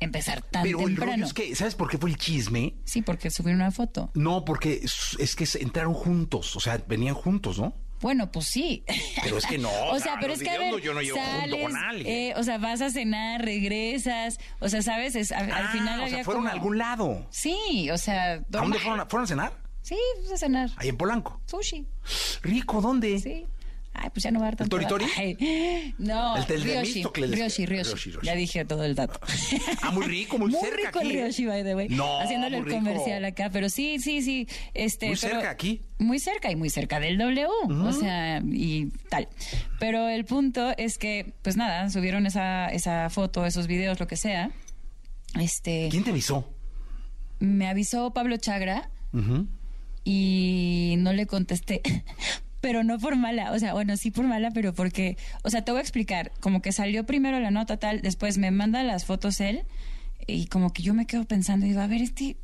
[0.00, 1.12] empezar tan Pero el temprano.
[1.12, 2.74] rollo es que, ¿sabes por qué fue el chisme?
[2.84, 4.10] Sí, porque subieron una foto.
[4.14, 7.74] No, porque es, que entraron juntos, o sea, venían juntos, ¿no?
[8.00, 8.82] Bueno, pues sí.
[9.22, 11.18] Pero es que no, o sea, sea, pero es que a ver, yo no llego
[11.18, 12.06] junto con alguien.
[12.06, 16.00] eh, o sea, vas a cenar, regresas, o sea, sabes, es, al, al Ah, final
[16.00, 17.26] o había sea, fueron como- a algún lado.
[17.30, 18.78] Sí, o sea, ¿A dónde normal.
[18.80, 19.00] fueron?
[19.00, 19.52] a- ¿Fueron a cenar?
[19.82, 19.96] Sí,
[20.32, 20.70] a cenar.
[20.76, 21.40] Ahí en Polanco.
[21.46, 21.86] Sushi.
[22.42, 23.18] Rico, ¿dónde?
[23.18, 23.46] Sí.
[23.92, 24.76] Ay, pues ya no va a dar tanto.
[24.76, 25.04] toritori?
[25.18, 27.02] Ay, No, El del Ryoshi.
[27.02, 27.66] Ryoshi, Ryoshi.
[28.10, 28.12] Ryoshi.
[28.22, 29.18] Ya dije todo el dato.
[29.82, 31.10] Ah, muy rico, muy, cerca rico aquí.
[31.10, 31.24] el.
[31.24, 31.88] Ryoshi, by the way.
[31.88, 32.84] No, Haciéndole el muy rico.
[32.84, 34.46] comercial acá, pero sí, sí, sí.
[34.74, 35.82] Este, Muy pero- cerca aquí.
[35.98, 39.28] Muy cerca y muy cerca del W, o sea, y tal.
[39.78, 44.16] Pero el punto es que, pues nada, subieron esa, esa foto, esos videos, lo que
[44.16, 44.50] sea.
[45.38, 46.48] Este, ¿Quién te avisó?
[47.38, 48.88] me avisó Pablo Chagra,
[50.04, 51.82] y no le contesté.
[52.60, 55.72] Pero no por mala, o sea, bueno, sí por mala, pero porque, o sea, te
[55.72, 59.40] voy a explicar, como que salió primero la nota tal, después me manda las fotos
[59.40, 59.62] él
[60.26, 62.36] y como que yo me quedo pensando, digo, a ver, este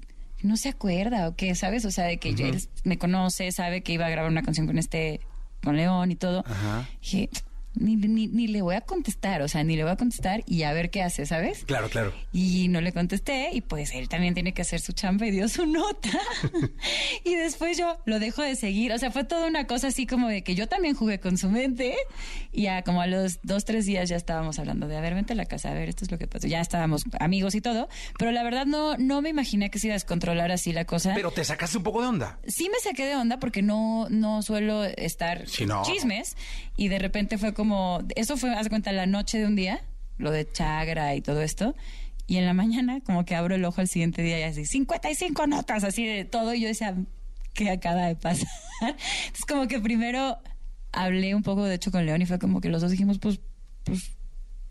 [0.42, 1.85] no se acuerda o qué, ¿sabes?
[1.85, 4.79] O sea, de que él me conoce, sabe que iba a grabar una canción con
[4.79, 5.20] este,
[5.62, 6.44] con León y todo.
[6.46, 6.88] Ajá.
[7.00, 7.31] Dije,
[7.76, 10.62] ni, ni, ni le voy a contestar, o sea, ni le voy a contestar y
[10.64, 11.64] a ver qué hace, ¿sabes?
[11.64, 12.12] Claro, claro.
[12.32, 15.48] Y no le contesté y pues él también tiene que hacer su chamba y dio
[15.48, 16.08] su nota.
[17.24, 18.92] y después yo lo dejo de seguir.
[18.92, 21.50] O sea, fue toda una cosa así como de que yo también jugué con su
[21.50, 21.96] mente
[22.52, 25.32] y ya como a los dos, tres días ya estábamos hablando de, a ver, vente
[25.32, 26.46] a la casa, a ver, esto es lo que pasó.
[26.46, 29.94] Ya estábamos amigos y todo, pero la verdad no, no me imaginé que se iba
[29.94, 31.12] a descontrolar así la cosa.
[31.14, 32.38] Pero te sacaste un poco de onda.
[32.46, 35.82] sí me saqué de onda porque no, no suelo estar Sí, no.
[35.82, 36.36] chismes
[36.76, 37.65] y de repente fue como,
[38.14, 39.81] eso fue, haz cuenta, la noche de un día,
[40.18, 41.74] lo de Chagra y todo esto.
[42.26, 45.46] Y en la mañana, como que abro el ojo al siguiente día y así, 55
[45.46, 46.55] notas, así de todo.
[46.55, 46.96] Y yo decía,
[47.55, 48.48] ¿qué acaba de pasar?
[48.81, 50.38] Entonces, como que primero
[50.92, 53.40] hablé un poco, de hecho, con León y fue como que los dos dijimos, pues,
[53.85, 54.15] pues,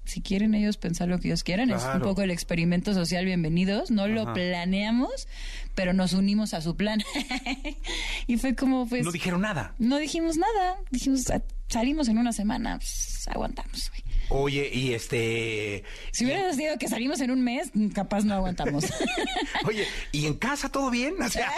[0.06, 3.92] si quieren ellos pensar lo que ellos quieran, es un poco el experimento social, bienvenidos.
[3.92, 5.28] No lo planeamos,
[5.74, 7.02] pero nos unimos a su plan.
[8.28, 9.04] y fue como, pues.
[9.06, 9.74] No dijeron nada.
[9.80, 10.78] No dijimos nada.
[10.92, 14.04] Dijimos, "Ah, salimos en una semana, pues, aguantamos, güey.
[14.30, 15.84] Oye, y este.
[16.12, 18.86] Si hubieras dicho que salimos en un mes, capaz no aguantamos.
[19.66, 21.14] Oye, ¿y en casa todo bien?
[21.22, 21.52] O sea,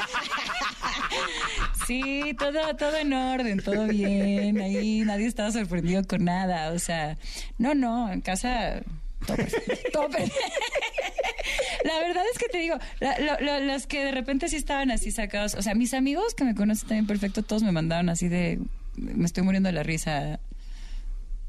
[1.88, 4.60] sí, todo, todo en orden, todo bien.
[4.62, 6.72] Ahí nadie estaba sorprendido con nada.
[6.74, 7.18] O sea,
[7.58, 8.82] no, no, en casa.
[9.26, 10.08] Perfecto.
[11.84, 14.92] La verdad es que te digo, la- lo- lo- los que de repente sí estaban
[14.92, 18.28] así sacados, o sea, mis amigos que me conocen también perfecto, todos me mandaron así
[18.28, 18.60] de,
[18.98, 20.40] me estoy muriendo de la risa,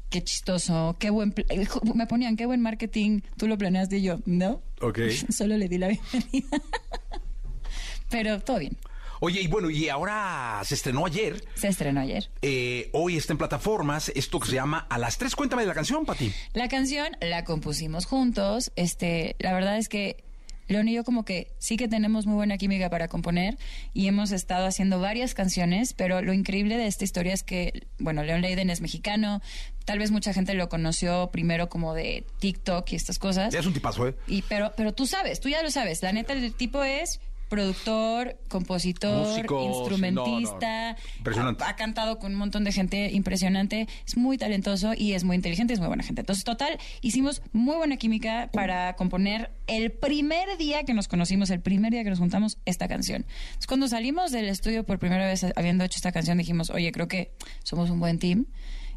[0.09, 4.19] qué chistoso, qué buen, eh, me ponían, qué buen marketing, tú lo planeaste y yo,
[4.25, 4.99] no, Ok.
[5.29, 6.61] solo le di la bienvenida.
[8.09, 8.75] Pero todo bien,
[9.21, 11.43] Oye, y bueno, y ahora se estrenó ayer.
[11.55, 12.29] se estrenó ayer.
[12.41, 14.09] eh, hoy está en plataformas.
[14.15, 15.35] Esto que se llama A las tres.
[15.35, 16.31] Cuéntame de la canción, Pati.
[16.53, 18.71] La canción la compusimos juntos.
[18.77, 20.23] Este, la verdad es que
[20.69, 23.57] León y yo como que sí que tenemos muy buena química para componer
[23.93, 28.23] y hemos estado haciendo varias canciones, pero lo increíble de esta historia es que, bueno,
[28.23, 29.41] León Leiden es mexicano,
[29.85, 33.51] tal vez mucha gente lo conoció primero como de TikTok y estas cosas.
[33.51, 34.15] Ya es un tipazo, ¿eh?
[34.27, 36.03] Y pero pero tú sabes, tú ya lo sabes.
[36.03, 41.17] La neta el tipo es productor, compositor, instrumentista, no, no.
[41.17, 41.63] Impresionante.
[41.63, 45.35] Ha, ha cantado con un montón de gente impresionante, es muy talentoso y es muy
[45.35, 46.21] inteligente, es muy buena gente.
[46.21, 51.61] Entonces, total, hicimos muy buena química para componer el primer día que nos conocimos, el
[51.61, 53.25] primer día que nos juntamos, esta canción.
[53.27, 57.07] Entonces, cuando salimos del estudio por primera vez habiendo hecho esta canción, dijimos, oye, creo
[57.07, 57.33] que
[57.63, 58.45] somos un buen team.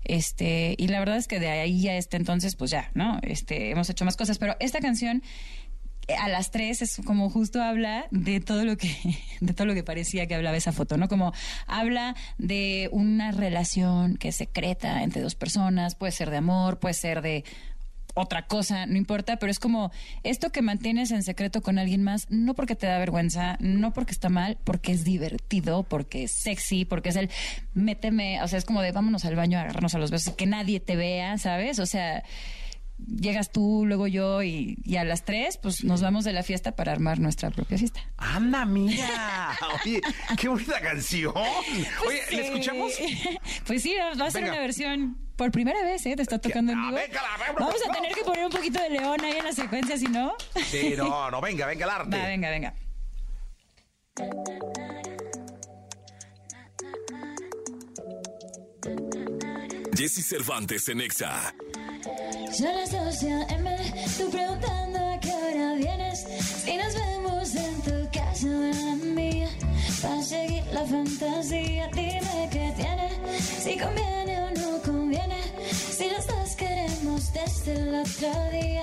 [0.05, 3.21] Este, y la verdad es que de ahí a este entonces, pues ya, ¿no?
[3.23, 5.23] Este, hemos hecho más cosas, pero esta canción
[6.19, 8.91] a las tres es como justo habla de todo lo que
[9.41, 11.09] de todo lo que parecía que hablaba esa foto, ¿no?
[11.09, 11.33] Como
[11.67, 16.95] habla de una relación que es secreta entre dos personas, puede ser de amor, puede
[16.95, 17.45] ser de
[18.15, 19.91] otra cosa, no importa, pero es como
[20.23, 24.13] esto que mantienes en secreto con alguien más, no porque te da vergüenza, no porque
[24.13, 27.31] está mal, porque es divertido, porque es sexy, porque es el
[27.75, 30.47] méteme, o sea, es como de vámonos al baño a agarrarnos a los besos, que
[30.47, 31.79] nadie te vea, ¿sabes?
[31.79, 32.23] O sea,
[33.07, 36.77] llegas tú, luego yo y, y a las tres, pues nos vamos de la fiesta
[36.77, 38.01] para armar nuestra propia fiesta.
[38.17, 39.57] Anda, mira.
[39.85, 40.01] Oye,
[40.39, 41.33] qué bonita canción.
[41.37, 42.41] Oye, ¿la Sí.
[42.41, 42.93] escuchamos?
[43.67, 44.55] Pues sí, va a ser Venga.
[44.55, 46.15] una versión por primera vez, ¿eh?
[46.17, 46.97] Te está tocando en Ah, vivo.
[46.97, 49.53] venga, la- venga, Vamos a tener que poner un poquito de león ahí en la
[49.53, 50.35] secuencia, si no.
[50.67, 52.19] Sí, no, no, venga, venga el arte.
[52.19, 52.75] Va, venga, venga.
[59.97, 61.55] Jesse Cervantes en Exa.
[62.53, 63.77] Son las 12 a.m.
[64.19, 66.25] Tú preguntando a qué hora vienes.
[66.65, 69.49] Si nos vemos en tu casa o en la mía.
[70.03, 73.09] Para seguir la fantasía, dime qué tiene.
[73.39, 75.41] Si conviene o no conviene.
[75.71, 78.83] Si los dos queremos desde el otro día.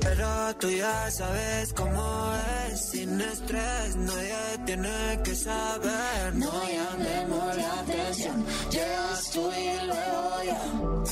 [0.00, 2.32] Pero tú ya sabes cómo
[2.68, 4.36] es, sin estrés, nadie
[4.66, 6.34] tiene que saber.
[6.34, 8.44] No llamemos la atención.
[8.70, 11.04] Llegas tú y luego yo.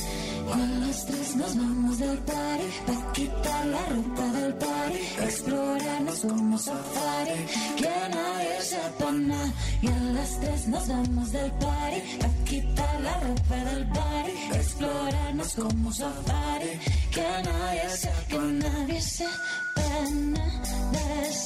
[0.55, 2.67] Y a las tres nos vamos del party.
[2.87, 4.99] Pa' quitar la ropa del party.
[5.23, 7.45] Explorarnos como safari.
[7.77, 9.53] Que nadie sepa nada.
[9.81, 12.01] Y a las tres nos vamos del party.
[12.19, 14.31] Pa' quitar la ropa del party.
[14.53, 16.79] Explorarnos como safari.
[17.11, 20.63] Que nadie sepa, nadie sepa nada.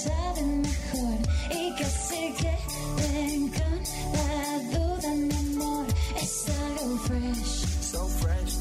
[0.04, 1.20] Sabe mejor.
[1.52, 3.78] Y que se queden con
[4.14, 5.86] la duda, mi amor.
[6.22, 7.77] Es algo fresh.
[7.98, 8.54] So fresh.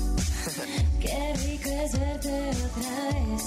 [0.99, 3.43] Qué rico es verte otra vez.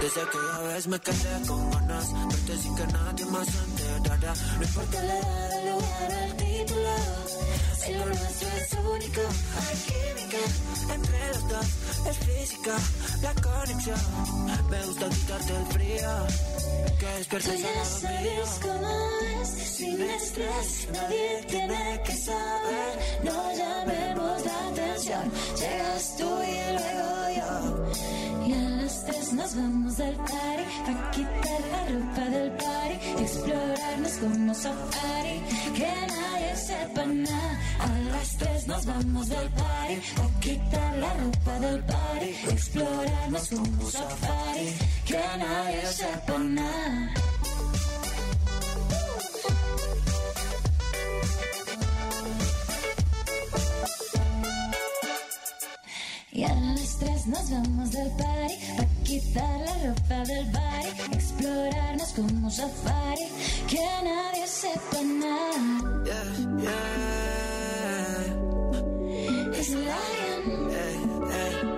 [0.00, 4.34] Desde aquella vez me quedé con ganas, verte sin que nadie más se enterara.
[4.56, 6.96] No importa la edad, el lugar, el título.
[7.86, 9.20] Si lo nuestro es único,
[9.62, 10.38] hay química
[10.92, 11.66] entre los dos,
[12.10, 12.76] es física
[13.22, 14.00] la conexión.
[14.68, 16.26] Me gusta quitarte el frío,
[16.98, 18.46] que despiertes al lado mío.
[18.46, 23.22] sabes cómo es, sin estrés, nadie tiene que saber.
[23.22, 28.25] No llamemos la atención, llegas tú y luego yo.
[29.06, 34.54] A las tres nos vamos del party, pa' quitar la ropa del party, explorarnos como
[34.54, 35.42] safari,
[35.76, 37.60] que nadie sepa nada.
[37.78, 43.90] A las tres nos vamos del party, pa' quitar la ropa del party, explorarnos como
[43.90, 47.14] safari, que nadie sepa nada.
[56.32, 58.26] Y a las tres nos vamos del party
[58.78, 63.28] A quitar la ropa del body Explorarnos como safari
[63.68, 65.58] Que nadie sepa nada.
[66.04, 66.24] Yeah,
[66.62, 66.96] yeah.
[69.58, 70.44] Es Lion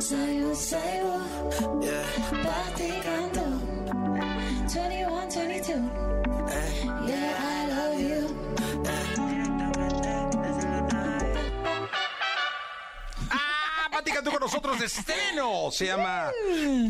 [0.00, 1.00] Soy soy
[1.82, 2.06] Yeah,
[2.42, 3.44] Practicando
[4.72, 6.08] 21, 22
[7.06, 7.47] Yeah,
[14.18, 15.70] Pati Cantú con nosotros de estreno.
[15.70, 16.30] Se llama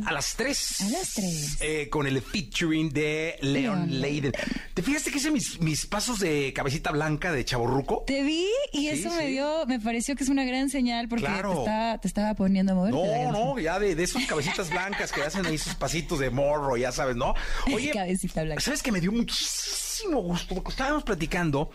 [0.07, 0.81] A las 3.
[0.81, 1.59] A las tres.
[1.91, 4.33] con el featuring de Leon Leiden.
[4.75, 8.05] ¿Te fijaste que hice mis, mis pasos de cabecita blanca de chaborruco?
[8.07, 9.33] Te vi y Sí, eso me sí.
[9.33, 11.53] dio, me pareció que es una gran señal porque Claro.
[11.53, 12.93] te, estaba, te estaba poniendo a mover.
[12.95, 16.77] No, no, ya de, de esos cabecitas blancas que hacen ahí sus pasitos de morro,
[16.77, 17.35] ya sabes, ¿no?
[17.75, 18.63] Oye, Cabecita blanca.
[18.63, 20.55] ¿sabes que me dio muchísimo gusto?
[20.55, 21.71] Porque estábamos platicando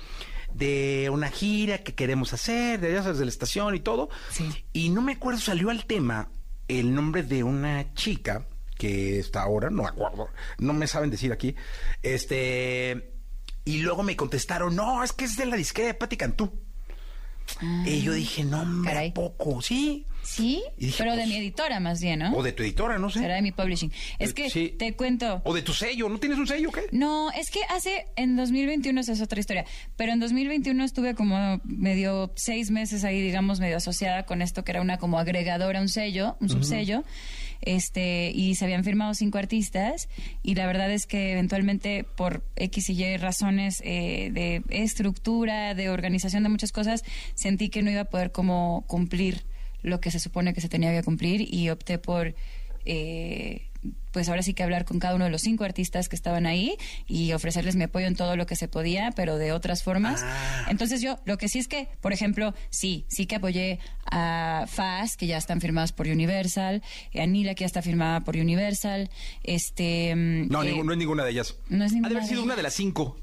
[0.53, 4.09] de una gira que queremos hacer, de, sabes, de la estación y todo.
[4.31, 4.49] Sí.
[4.73, 6.29] Y no me acuerdo, salió al tema
[6.67, 11.31] el nombre de una chica que está ahora, no me acuerdo, no me saben decir
[11.31, 11.55] aquí.
[12.01, 13.11] Este.
[13.65, 16.51] Y luego me contestaron, no, es que es de la disquera de Patti Cantú.
[17.85, 19.13] y yo dije, no, hombre, ¿a Ah.
[19.13, 19.61] Poco?
[19.61, 20.05] Sí.
[20.23, 22.31] Sí, dije, pero de pues, mi editora más bien, ¿no?
[22.33, 23.19] O de tu editora, no sé.
[23.19, 23.91] Será de mi publishing.
[24.19, 24.73] Es Eh, que sí.
[24.77, 25.41] te cuento.
[25.43, 26.83] O de tu sello, ¿no tienes un sello o qué?
[26.91, 29.65] No, es que hace, en 2021 esa es otra historia,
[29.97, 34.71] pero en 2021 estuve como medio seis meses ahí, digamos, medio asociada con esto que
[34.71, 37.03] era una como agregadora, un sello, un subsello,
[37.61, 40.09] este, y se habían firmado cinco artistas,
[40.41, 45.89] y la verdad es que eventualmente por X y Y razones eh, de estructura, de
[45.89, 47.03] organización de muchas cosas,
[47.35, 49.43] sentí que no iba a poder como cumplir
[49.83, 52.33] lo que se supone que se tenía que cumplir y opté por
[52.85, 53.67] eh,
[54.11, 56.77] pues ahora sí que hablar con cada uno de los cinco artistas que estaban ahí
[57.07, 60.23] y ofrecerles mi apoyo en todo lo que se podía, pero de otras formas.
[60.69, 65.17] Entonces yo, lo que sí es que, por ejemplo, sí, sí que apoyé a Faz,
[65.17, 66.81] que ya están firmadas por Universal,
[67.19, 69.09] a Nila, que ya está firmada por Universal,
[69.43, 70.15] este...
[70.15, 71.55] mm, No, eh, no es ninguna de ellas.
[71.67, 73.17] no es Ha de ninguna haber de sido una de las cinco.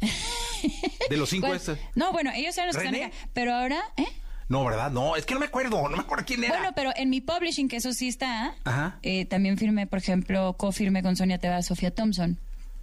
[1.10, 1.58] de los cinco ¿cuál?
[1.58, 1.78] estas.
[1.94, 4.06] No, bueno, ellos eran los que están acá, pero ahora, ¿eh?
[4.48, 4.90] No, ¿verdad?
[4.90, 6.56] No, es que no me acuerdo, no me acuerdo quién era.
[6.58, 8.98] Bueno, pero en mi publishing, que eso sí está, Ajá.
[9.02, 12.38] eh, también firmé, por ejemplo, co-firmé con Sonia Teba, Sofía Thompson.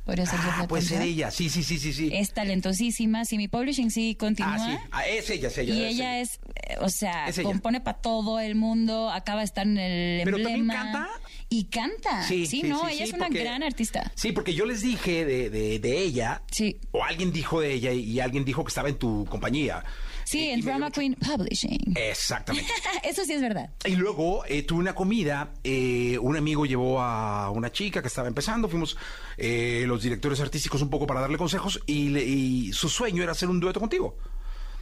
[0.06, 2.10] Podría ser ah, puede ser ella, sí, sí, sí, sí, sí.
[2.12, 3.26] Es talentosísima.
[3.26, 4.56] Si mi publishing sí continúa.
[4.56, 5.74] ah, sí, ah, es ella, es ella.
[5.76, 9.46] Y es ella es, eh, o sea, Es compone para todo el mundo, acaba de
[9.46, 11.10] estar en el Pero también canta.
[11.50, 12.24] Y canta.
[12.24, 14.12] Sí, Sí, sí, no, sí, ella sí, es una porque- gran artista.
[14.16, 16.78] Sí, porque yo les dije de, de, de ella, Sí.
[16.92, 19.84] o alguien dijo de ella y alguien dijo que estaba en tu compañía.
[20.30, 21.94] Sí, Y- en Drama mucho- Queen Publishing.
[21.96, 22.70] Exactamente.
[23.04, 23.72] Eso sí es verdad.
[23.86, 28.28] Y luego eh, tuve una comida, eh, un amigo llevó a una chica que estaba
[28.28, 28.96] empezando, fuimos
[29.38, 33.32] eh, los directores artísticos un poco para darle consejos y, le- y su sueño era
[33.32, 34.18] hacer un dueto contigo.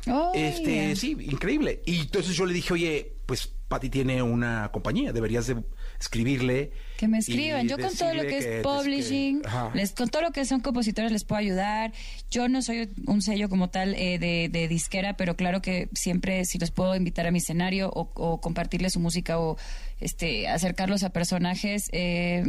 [0.09, 0.95] Oh, Este, yeah.
[0.95, 1.81] sí, increíble.
[1.85, 5.63] Y entonces yo le dije, oye, pues Patti tiene una compañía, deberías de
[5.99, 6.71] escribirle.
[6.97, 7.67] Que me escriban.
[7.67, 11.11] Yo con todo lo que es publishing, que- les, con todo lo que son compositores
[11.11, 11.93] les puedo ayudar.
[12.31, 16.43] Yo no soy un sello como tal eh, de, de disquera, pero claro que siempre
[16.45, 19.57] si los puedo invitar a mi escenario o, o compartirles su música o
[20.01, 22.43] este acercarlos a personajes, eh,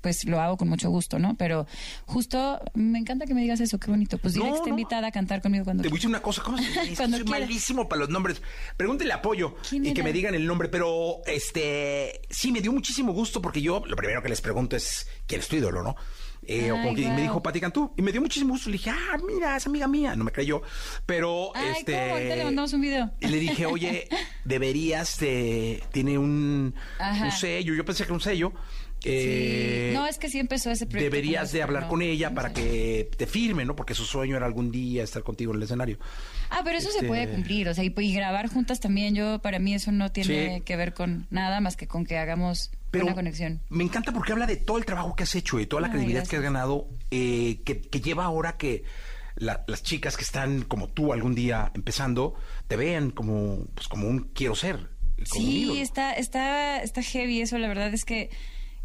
[0.00, 1.36] pues lo hago con mucho gusto, ¿no?
[1.36, 1.66] Pero
[2.06, 4.18] justo me encanta que me digas eso, qué bonito.
[4.18, 4.78] Pues dile No, que está no.
[4.78, 6.64] invitada a cantar conmigo cuando Te voy a decir una cosa, ¿cómo se
[6.96, 7.40] Cuando soy quiera.
[7.40, 8.42] malísimo para los nombres.
[8.76, 13.12] Pregúntele apoyo ¿Quién y que me digan el nombre, pero este sí me dio muchísimo
[13.12, 15.96] gusto porque yo lo primero que les pregunto es quién es tu ídolo, ¿no?
[16.46, 18.70] Eh, o con quién me dijo Pati Cantú y me dio muchísimo gusto.
[18.70, 20.16] Le dije, ah, mira, es amiga mía.
[20.16, 20.62] No me creyó,
[21.04, 21.92] pero Ay, este.
[21.92, 22.14] ¿cómo?
[22.14, 23.10] Ahorita le mandamos un video.
[23.20, 24.08] Y le dije, oye,
[24.44, 26.74] deberías, de, tiene un,
[27.22, 27.74] un sello.
[27.74, 28.52] Yo pensé que era un sello.
[29.04, 29.96] Eh, Sí.
[29.96, 31.14] No, es que sí empezó ese proyecto.
[31.14, 31.88] deberías de hablar ¿no?
[31.88, 33.74] con ella No para que te firme, ¿no?
[33.76, 35.98] Porque su sueño era algún día estar contigo en el escenario.
[36.50, 39.38] Ah, pero eso Este- se puede cumplir, o sea, y, y grabar juntas también, yo,
[39.40, 40.60] para mí eso no tiene Sí.
[40.62, 43.60] que ver con nada más que con que hagamos Pero una conexión.
[43.68, 45.92] me encanta porque habla de todo el trabajo que has hecho y toda la Ay,
[45.92, 48.82] credibilidad que has ganado, eh, que, que lleva ahora que
[49.36, 52.34] la- las chicas que están como tú algún día empezando
[52.68, 54.76] te vean como, pues, como un quiero ser.
[55.30, 58.30] como Sí, está, está, está heavy eso, la verdad es que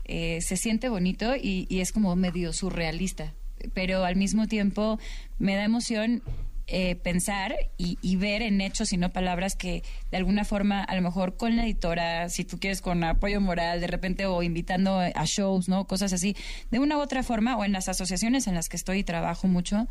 [0.05, 3.33] eh, se siente bonito y, es como medio surrealista,
[3.73, 4.99] pero al mismo tiempo
[5.39, 6.21] me da emoción
[6.67, 11.01] eh, pensar y, ver en hechos y no palabras que de alguna forma, a lo
[11.01, 15.25] mejor con la editora, si tú quieres con apoyo moral, de repente o invitando a
[15.25, 15.85] shows, ¿no?
[15.85, 16.35] Cosas así,
[16.69, 19.47] de una u otra forma, o en las asociaciones en las que estoy y trabajo
[19.47, 19.87] mucho,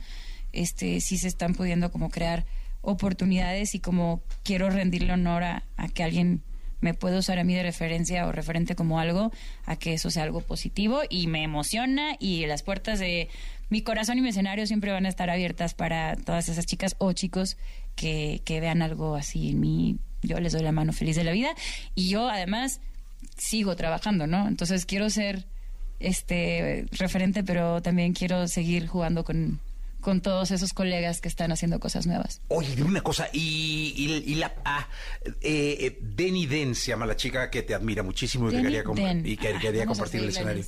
[0.53, 2.45] este, sí se están pudiendo como crear
[2.83, 6.43] oportunidades y como quiero rendirle honor a que alguien
[6.85, 9.33] me pueda usar a mí de referencia o referente como algo,
[9.65, 13.31] a que eso sea algo positivo y me emociona y las puertas de
[13.71, 17.11] mi corazón y mi escenario siempre van a estar abiertas para todas esas chicas o
[17.15, 17.57] chicos
[17.97, 19.97] que, que vean algo así en mí.
[20.21, 21.55] Yo les doy la mano feliz de la vida
[21.95, 22.83] y yo además
[23.39, 24.47] sigo trabajando, ¿no?
[24.47, 25.47] Entonces quiero ser
[26.01, 29.59] este referente, pero también quiero seguir jugando con,
[30.05, 32.43] con todos esos colegas que están haciendo cosas nuevas.
[32.49, 34.55] Oye, dime una cosa, y, y- y la...
[34.65, 34.87] Ah,
[35.41, 38.85] eh, eh, Denny Den se llama la chica que te admira muchísimo y quería,
[39.25, 40.63] y que Ah, quería compartir el escenario.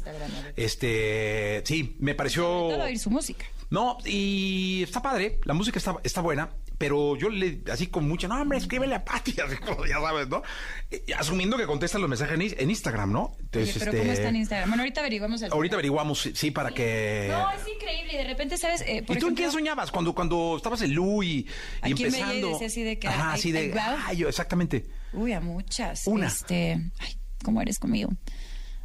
[0.57, 2.49] Este, sí, me pareció...
[2.49, 3.44] Oír su música.
[3.68, 8.29] No, y está padre, la música está, está buena, pero yo le, así con mucha,
[8.29, 10.42] no, hombre, escríbele a Pati, así como ya sabes, ¿no?
[10.90, 13.22] Eh, asumiendo que contestan los mensajes en, Instagram, ¿no?
[13.25, 14.68] Oye, Entonces, pero este, ¿cómo está en Instagram?
[14.70, 15.53] Bueno, ahorita averiguamos el...
[15.53, 17.29] Ahorita averiguamos, sí, sí, para que...
[17.31, 18.14] No, es increíble.
[18.14, 18.83] Y de repente, ¿sabes?
[18.87, 21.46] Eh, por ¿Y tú en quién soñabas cuando, cuando estabas en Lu y, y
[21.81, 22.49] ¿A quién veía y empezando?
[22.51, 23.75] decía así de que, Ajá, ay, así de,
[24.07, 24.87] ay, yo, exactamente.
[25.12, 26.07] Uy, a muchas.
[26.07, 26.27] Una.
[26.27, 26.72] Este...
[26.99, 28.11] Ay, ¿cómo eres conmigo?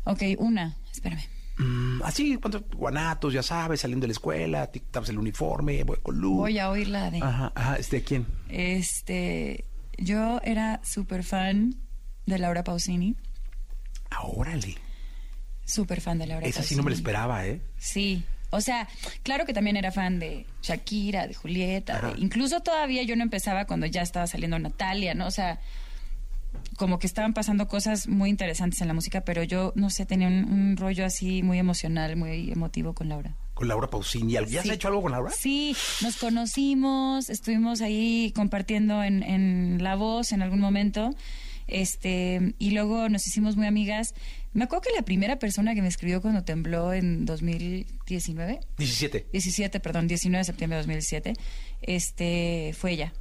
[0.03, 0.77] Ok, una.
[0.91, 1.23] Espérame.
[1.57, 5.97] Mm, así, cuando guanatos, ya sabes, saliendo de la escuela, te quitabas el uniforme, voy
[6.01, 6.35] con Lu.
[6.37, 7.19] Voy a oírla de...
[7.19, 8.25] Ajá, ajá, ¿este quién?
[8.49, 9.65] Este...
[9.97, 11.75] Yo era súper fan
[12.25, 13.15] de Laura Pausini.
[14.09, 14.75] Ah, órale.
[15.65, 16.77] Súper fan de Laura Esa sí Pausini.
[16.77, 17.61] no me la esperaba, ¿eh?
[17.77, 18.23] Sí.
[18.51, 18.87] O sea,
[19.23, 22.11] claro que también era fan de Shakira, de Julieta, Ajá.
[22.13, 25.25] de- incluso todavía yo no empezaba cuando ya estaba saliendo Natalia, ¿no?
[25.27, 25.59] O sea,
[26.77, 30.27] como que estaban pasando cosas muy interesantes en la música, pero yo, no sé, tenía
[30.27, 33.35] un, un rollo así muy emocional, muy emotivo con Laura.
[33.53, 34.33] Con Laura Pausini.
[34.33, 34.71] ¿Ya has Sí.
[34.71, 35.31] hecho algo con Laura?
[35.31, 41.11] Sí, nos conocimos, estuvimos ahí compartiendo en, en La Voz en algún momento,
[41.67, 44.13] este, y luego nos hicimos muy amigas.
[44.53, 49.27] Me acuerdo que la primera persona que me escribió cuando tembló en 2019, 17.
[49.31, 51.33] 17, perdón, 19 de septiembre de 2017,
[51.81, 53.13] este, fue ella.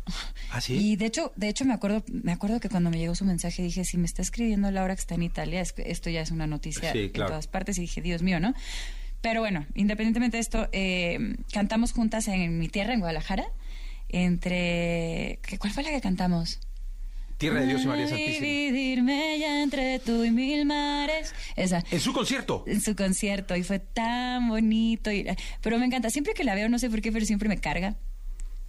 [0.50, 0.74] ¿Ah, sí?
[0.74, 3.62] Y de hecho, de hecho me acuerdo, me acuerdo que cuando me llegó su mensaje
[3.62, 6.46] dije, si me está escribiendo Laura que está en Italia, es esto ya es una
[6.48, 8.54] noticia Sí, en todas partes y dije, Dios mío, ¿no?
[9.20, 13.44] Pero bueno, independientemente de esto, eh, cantamos juntas en mi tierra, en Guadalajara,
[14.08, 15.38] entre...
[15.42, 16.58] ¿qué- ¿Cuál fue la que cantamos?
[17.40, 18.46] Tierra de Dios y María Santísima.
[18.46, 21.34] Dividirme ya entre tú y mil mares.
[21.56, 21.82] Esa.
[21.90, 22.64] En su concierto.
[22.66, 25.10] En su concierto y fue tan bonito.
[25.10, 25.26] y-
[25.62, 26.10] pero me encanta.
[26.10, 27.96] Siempre que la veo, no sé por qué, pero siempre me carga.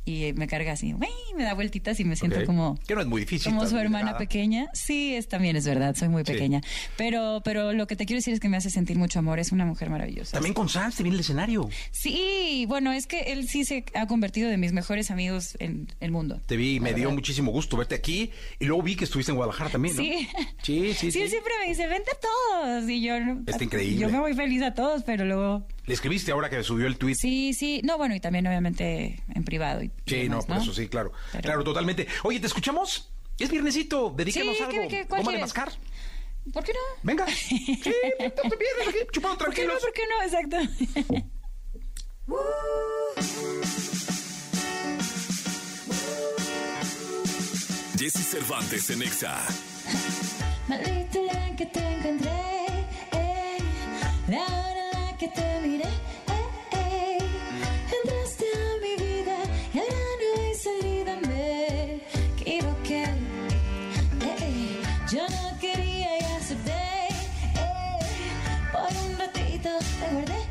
[0.03, 1.07] Y me carga así, ¡uy!
[1.37, 3.51] me da vueltitas y me siento como, Que no es muy difícil.
[3.53, 4.67] como su hermana pequeña.
[4.73, 6.31] Sí, es, también es verdad, soy muy Sí.
[6.33, 6.61] pequeña.
[6.97, 9.39] Pero, pero lo que te quiero decir es que me hace sentir mucho amor.
[9.39, 10.33] Es una mujer maravillosa.
[10.33, 11.69] También con Sans te viene el escenario.
[11.91, 16.11] Sí, bueno, es que él sí se ha convertido de mis mejores amigos en el
[16.11, 16.41] mundo.
[16.47, 17.15] Te vi y me dio verdad.
[17.15, 18.31] muchísimo gusto verte aquí.
[18.59, 20.01] Y luego vi que estuviste en Guadalajara también, ¿no?
[20.03, 20.27] Sí.
[20.63, 21.21] Sí, sí, Sí, sí.
[21.21, 22.89] él siempre me dice, vente a todos.
[22.89, 23.99] Y yo, Está increíble.
[23.99, 25.67] Yo me voy feliz a todos, pero luego...
[25.91, 27.15] Le escribiste ahora que subió el tweet.
[27.15, 27.81] Sí, sí.
[27.83, 29.83] No, bueno, y también obviamente en privado.
[29.83, 31.11] Y, Sí, demás, no, por eso sí, claro.
[31.33, 32.07] Pero- Claro, totalmente.
[32.23, 33.11] Oye, ¿te escuchamos?
[33.37, 34.87] Es viernesito, dedícanos Sí, algo.
[34.87, 35.69] ¿qué- qué- mascar.
[36.53, 36.79] ¿Por qué no?
[37.03, 37.25] Venga.
[37.35, 39.73] Sí, viernes aquí, chupando ¿Por qué no?
[39.73, 39.81] tranquilos.
[39.81, 40.23] ¿Por qué no?
[40.23, 40.57] Exacto.
[47.97, 49.37] Jesse Cervantes en Exa.
[50.67, 52.31] Maldita la que te encontré,
[53.11, 53.57] eh,
[54.27, 54.70] la
[55.21, 57.17] que te miré, eh, eh.
[58.03, 59.37] entraste a mi vida
[59.71, 61.95] y ahora no hay salida, me
[62.33, 63.03] equivoqué.
[63.03, 64.81] eh, eh.
[65.11, 67.99] Yo no quería y acepté, eh,
[68.71, 70.41] por un ratito te guardé.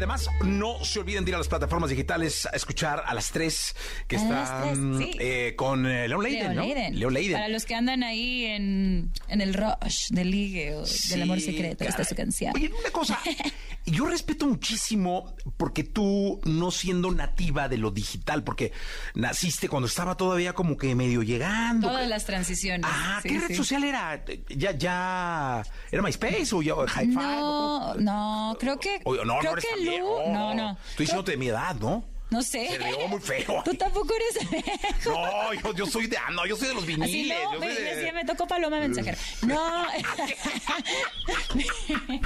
[0.00, 3.74] Además no se olviden de ir a las plataformas digitales a escuchar a las tres
[4.08, 5.10] que A las están sí.
[5.20, 6.62] eh, con eh, Leon Leiden, Leo ¿no?
[6.62, 6.98] Leiden.
[6.98, 7.32] Leo Leiden.
[7.34, 11.84] Para los que andan ahí en, en el rush del ligue o del amor secreto,
[11.84, 12.52] esta es su canción.
[12.56, 13.18] Oye, una cosa,
[13.86, 18.72] yo respeto muchísimo porque tú no siendo nativa de lo digital, porque
[19.14, 21.88] naciste cuando estaba todavía como que medio llegando.
[21.88, 22.88] Todas las transiciones.
[22.90, 24.22] Ah, sí, ¿qué red social era?
[24.48, 27.06] ¿Ya, ya era MySpace o ya Hi-Fi?
[27.06, 29.00] No, no, creo que.
[29.04, 30.32] No, creo no que Lu.
[30.32, 30.72] No, no.
[30.90, 32.04] Estoy diciéndote de mi edad, ¿no?
[32.30, 32.68] No sé.
[32.68, 33.60] Se rió muy feo.
[33.64, 35.10] Tú tampoco eres viejo.
[35.10, 37.08] No, yo, yo soy de, ah, no, yo soy de los viniles.
[37.10, 39.18] Así yo no, soy me, de- me tocó Paloma Mensajera.
[39.42, 39.86] No.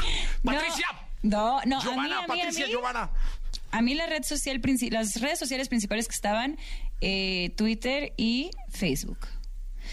[1.34, 3.10] No, no, Giovanna, a mí, a mí, a Patricia mí, Giovanna.
[3.70, 4.60] a mí la red social,
[4.90, 6.58] las redes sociales principales que estaban,
[7.00, 9.18] eh, Twitter y Facebook.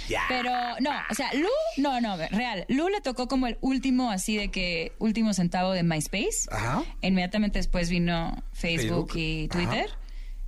[0.07, 0.21] Ya.
[0.29, 2.65] Pero no, o sea, Lu, no, no, real.
[2.69, 6.47] Lu le tocó como el último, así de que, último centavo de MySpace.
[6.49, 6.83] Ajá.
[7.01, 9.11] Inmediatamente después vino Facebook, Facebook.
[9.15, 9.89] y Twitter.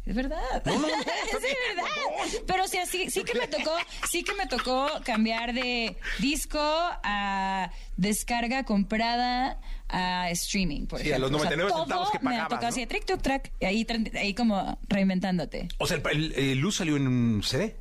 [0.06, 0.38] Es verdad.
[0.66, 2.42] No, no, no, es verdad.
[2.46, 3.72] Pero sí, sí, sí que me tocó,
[4.10, 11.20] sí que me tocó cambiar de disco a descarga comprada a streaming, por Sí, a
[11.20, 11.38] los ejemplo.
[11.38, 12.68] O sea, 99 centavos que Me pagabas, tocó ¿no?
[12.68, 15.68] así, trick, tuc, track, y ahí, ahí como reinventándote.
[15.78, 17.78] O sea, el, el- el Luz salió en un CD,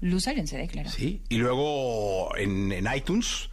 [0.00, 0.90] Luz salió en CD, claro.
[0.90, 1.22] ¿sí?
[1.28, 3.50] Y luego en, en iTunes,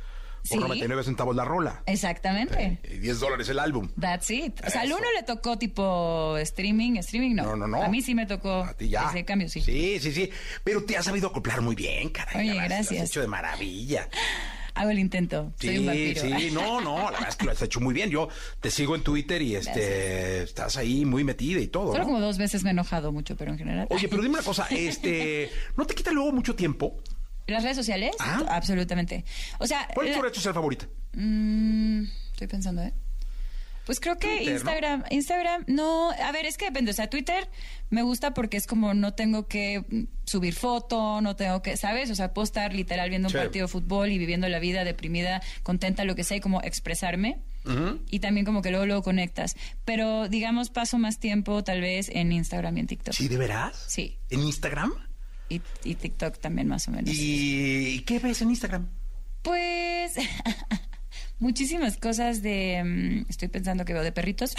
[0.50, 0.64] por Sí.
[0.64, 1.84] 99 centavos la rola.
[1.86, 2.80] Exactamente.
[2.84, 3.90] Y 10 dólares el álbum.
[4.00, 4.60] That's it.
[4.66, 7.44] O sea, al uno le tocó tipo streaming, streaming no.
[7.44, 7.84] No, no, no.
[7.84, 9.10] A mí sí me tocó A ti ya.
[9.10, 9.62] ese cambio, sí.
[9.62, 10.30] Sí, sí, sí.
[10.64, 12.38] Pero te has sabido acoplar muy bien, caray.
[12.50, 13.04] Oye, La verdad, Lo gracias.
[13.04, 14.10] has hecho de maravilla.
[14.78, 15.54] Hago el intento.
[15.58, 16.22] Soy un Sí, vampiro.
[16.40, 18.10] sí, no, no, la verdad es que lo has hecho muy bien.
[18.10, 18.28] Yo
[18.60, 21.94] te sigo en Twitter y este estás ahí muy metida y todo.
[21.94, 22.06] Solo ¿no?
[22.06, 23.88] como dos veces me he enojado mucho, pero en general.
[23.90, 26.98] Oye, pero dime una cosa, este, ¿no te quita luego mucho tiempo?
[27.48, 28.16] ¿Las redes sociales?
[28.20, 28.44] Ah.
[28.50, 29.24] Absolutamente.
[29.60, 29.88] O sea.
[29.94, 30.88] ¿Cuál es tu la- red social favorita?
[31.14, 32.94] Mm, estoy pensando, ¿eh?
[33.86, 34.54] Pues creo que Twitter, ¿no?
[34.54, 37.48] Instagram, Instagram, no, a ver, es que depende, o sea, Twitter
[37.92, 42.10] me gusta porque es como no tengo que subir foto, no tengo que, ¿sabes?
[42.10, 45.40] O sea, puedo estar literal viendo un partido de fútbol y viviendo la vida deprimida,
[45.62, 47.38] contenta, lo que sea, y como expresarme.
[48.10, 49.56] Y también como que luego luego conectas.
[49.86, 53.14] Pero digamos, paso más tiempo tal vez en Instagram y en TikTok.
[53.14, 53.86] ¿Sí, de veras?
[53.88, 54.18] Sí.
[54.32, 54.94] ¿En Instagram?
[55.50, 57.12] Y, y TikTok también más o menos.
[57.14, 58.88] ¿Y qué ves en Instagram?
[59.44, 60.16] Pues
[61.40, 62.82] muchísimas cosas de...
[62.84, 64.56] mm, estoy pensando que veo de perritos.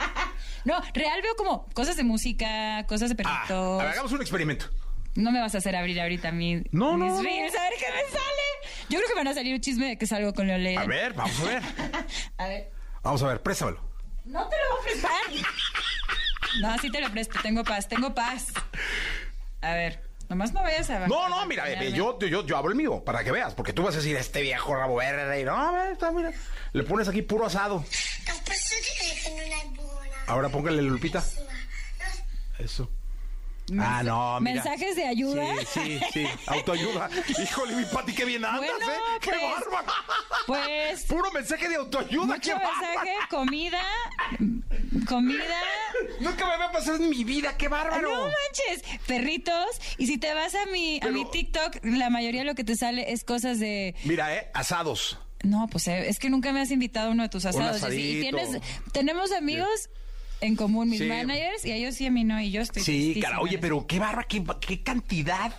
[0.64, 3.80] no, real veo como cosas de música, cosas de Ah, perritos.
[3.80, 4.66] a ver, hagamos un experimento.
[5.14, 7.22] No me vas a hacer abrir ahorita mi, No, mis no, no.
[7.22, 8.78] reels, a ver qué me sale.
[8.90, 10.78] Yo creo que van a salir un chisme de que salgo con Leo Leiden.
[10.82, 11.62] A ver, vamos a ver.
[12.38, 12.70] A ver.
[13.02, 13.80] Vamos a ver, préstamelo.
[14.26, 15.50] No te lo voy a prestar.
[16.60, 17.38] No, sí te lo presto.
[17.42, 18.46] Tengo paz, tengo paz.
[19.62, 21.06] A ver, nomás no vayas a...
[21.06, 23.82] No, no, mira, eh, yo, yo, yo abro el mío para que veas, porque tú
[23.82, 26.32] vas a decir este viejo rabo verde y no, a ver, está, mira.
[26.72, 27.84] Le pones aquí puro asado.
[30.26, 31.24] Ahora póngale Lupita.
[32.58, 32.90] Eso.
[33.78, 34.54] Ah, no, mira.
[34.54, 35.44] ¿Mensajes de ayuda?
[35.72, 36.26] Sí, sí, sí.
[36.46, 37.10] Autoayuda.
[37.42, 38.98] Híjole, mi Pati, qué bien andas, Bueno, ¿eh?
[39.20, 39.92] ¡Qué pues, bárbaro!
[40.46, 41.04] Pues...
[41.04, 43.28] Puro mensaje de autoayuda, qué Mucho mensaje, bárbaro.
[43.30, 43.82] comida,
[45.06, 45.60] comida.
[46.20, 48.10] Nunca me había pasado en mi vida, qué bárbaro.
[48.10, 49.66] No manches, perritos.
[49.98, 52.76] Y si te vas a mi, a mi TikTok, la mayoría de lo que te
[52.76, 53.94] sale es cosas de.
[54.04, 55.18] Mira, eh, asados.
[55.44, 57.82] No, pues eh, es que nunca me has invitado a uno de tus asados.
[57.92, 58.60] Y- y tienes,
[58.92, 59.88] tenemos amigos
[60.40, 61.06] en común, mis Sí.
[61.06, 63.86] managers, y a ellos sí, a mí no, y yo estoy Sí, cara, oye, pero
[63.86, 65.52] qué barba, qué, qué cantidad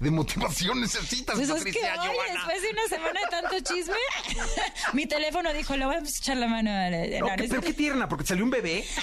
[0.00, 3.94] de motivación necesitas, Pues es que hoy, después de una semana de tanto chisme,
[4.92, 7.62] mi teléfono dijo, le voy a echar la mano a la- No, a- ¿qué- pero
[7.62, 8.84] qué tierna, porque salió un bebé.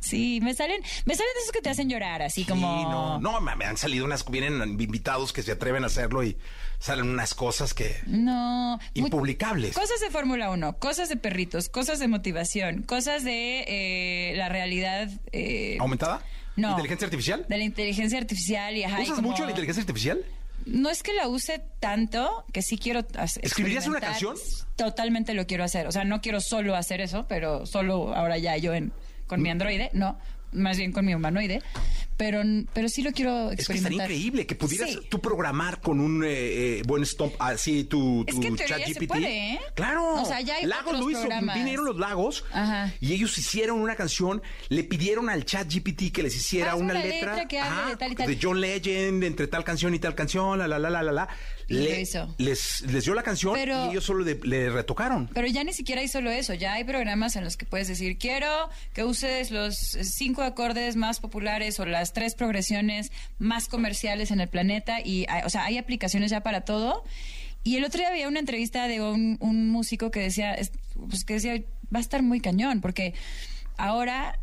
[0.00, 2.90] Sí, me salen, me salen de esos que te hacen llorar, así como...
[2.90, 6.38] No, no, me han salido unas, vienen invitados que se atreven a hacerlo y
[6.78, 8.78] salen unas cosas que No.
[8.94, 9.74] Impublicables.
[9.74, 15.10] Cosas de Fórmula 1, cosas de perritos, cosas de motivación, cosas de eh, la realidad...
[15.32, 16.22] eh, ¿Aumentada?
[16.58, 16.70] No.
[16.70, 17.46] ¿Inteligencia artificial?
[17.48, 20.18] De la inteligencia artificial y ajá, y ¿Usas como- mucho la inteligencia artificial?
[20.66, 23.44] No es que la use tanto, que sí quiero hacer.
[23.44, 24.34] ¿Escribirías una canción?
[24.76, 25.86] Totalmente lo quiero hacer.
[25.86, 28.92] O sea, no quiero solo hacer eso, pero solo ahora ya yo en,
[29.26, 29.42] con Mm.
[29.44, 30.18] mi androide, no,
[30.52, 31.62] más bien con mi humanoide.
[32.18, 32.42] Pero,
[32.74, 33.92] pero sí lo quiero Es que experimentar.
[33.92, 34.98] estaría increíble que pudieras Sí.
[35.08, 36.28] tú programar con un eh,
[36.78, 39.06] eh, buen stomp así tu, Es que chat se GPT.
[39.08, 39.60] puede, ¿eh?
[39.74, 40.14] Claro.
[40.20, 41.28] O sea, ya hay Lagos lo hizo.
[41.54, 42.92] Vinieron los Lagos Ajá.
[43.00, 47.02] y ellos hicieron una canción, le pidieron al chat GPT que les hiciera una una
[47.04, 48.26] letra, letra que hable de tal y tal.
[48.26, 51.28] de John Legend entre tal canción y tal canción, la la la la la la.
[51.68, 52.34] Y lo Le- hizo.
[52.38, 55.28] Les, les dio la canción Pero- y ellos solo le, le retocaron.
[55.34, 58.16] Pero ya ni siquiera hay solo eso, ya hay programas en los que puedes decir,
[58.16, 58.48] quiero
[58.94, 64.48] que uses los cinco acordes más populares o las tres progresiones más comerciales en el
[64.48, 67.04] planeta y, hay- o sea, hay aplicaciones ya para todo.
[67.64, 70.72] Y el otro día había una entrevista de un, un músico que decía, es-
[71.10, 71.54] pues que decía,
[71.94, 73.12] va a estar muy cañón, porque
[73.76, 74.38] ahora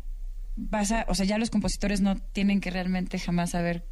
[0.56, 3.84] vas a, o sea, ya los compositores no tienen que realmente jamás haber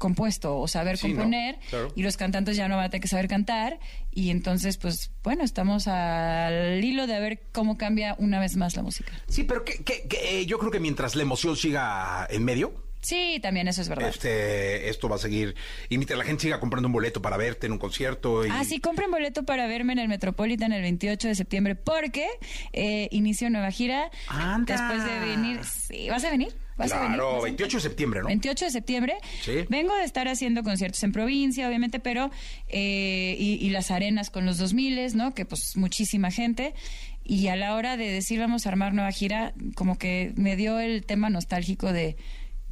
[0.00, 1.14] compuesto o saber Sí, ¿no?
[1.16, 1.92] componer Claro.
[1.94, 3.78] y los cantantes ya no van a tener que saber cantar
[4.10, 8.82] y entonces pues bueno estamos al hilo de ver cómo cambia una vez más la
[8.82, 12.44] música Sí, pero que, que- que, eh, yo creo que mientras la emoción siga en
[12.44, 12.72] medio,
[13.02, 15.54] sí también eso es verdad este, esto va a seguir.
[15.88, 18.44] Y mientras la gente siga comprando un boleto para verte en un concierto.
[18.44, 18.50] Y...
[18.50, 22.28] Ah, sí, compren boleto para verme en el Metropolitan el 28 de septiembre porque
[22.72, 24.74] eh, inicio nueva gira Anda.
[24.74, 25.60] después de venir.
[25.64, 26.54] Sí, ¿vas a venir?
[26.80, 27.14] ¿Vas a venir?
[27.16, 28.26] Claro, ¿Vas a- 28 de septiembre, ¿no?
[28.26, 29.14] 28 de septiembre.
[29.42, 29.52] Sí.
[29.68, 32.30] Vengo de estar haciendo conciertos en provincia, obviamente, pero.
[32.68, 35.32] eh, y, y las arenas con los 2000, ¿no?
[35.34, 36.74] Que pues muchísima gente.
[37.24, 40.80] Y a la hora de decir vamos a armar nueva gira, como que me dio
[40.80, 42.16] el tema nostálgico de.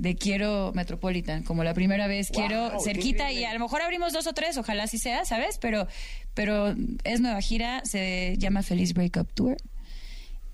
[0.01, 4.29] De quiero Metropolitan, como la primera vez, quiero cerquita y a lo mejor abrimos dos
[4.29, 5.59] o tres, ojalá así sea, ¿sabes?
[5.59, 5.89] Pero,
[6.35, 9.57] pero es nueva gira, se llama Feliz Breakup Tour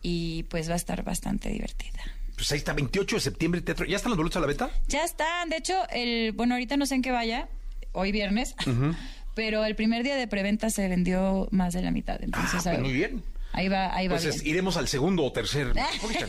[0.00, 2.00] y pues va a estar bastante divertida.
[2.37, 3.87] Pues ahí está, 28 de septiembre, teatro.
[3.87, 4.70] ¿Ya están los boletos a la venta?
[4.89, 7.49] Ya están, de hecho, el bueno, ahorita no sé en qué vaya,
[7.93, 8.55] hoy viernes,
[9.35, 12.66] pero el primer día de preventa se vendió más de la mitad, Ah, entonces pues
[12.66, 13.22] ahí- muy bien.
[13.55, 14.55] Ahí va, ahí va Entonces bien.
[14.57, 15.72] iremos al segundo o tercer.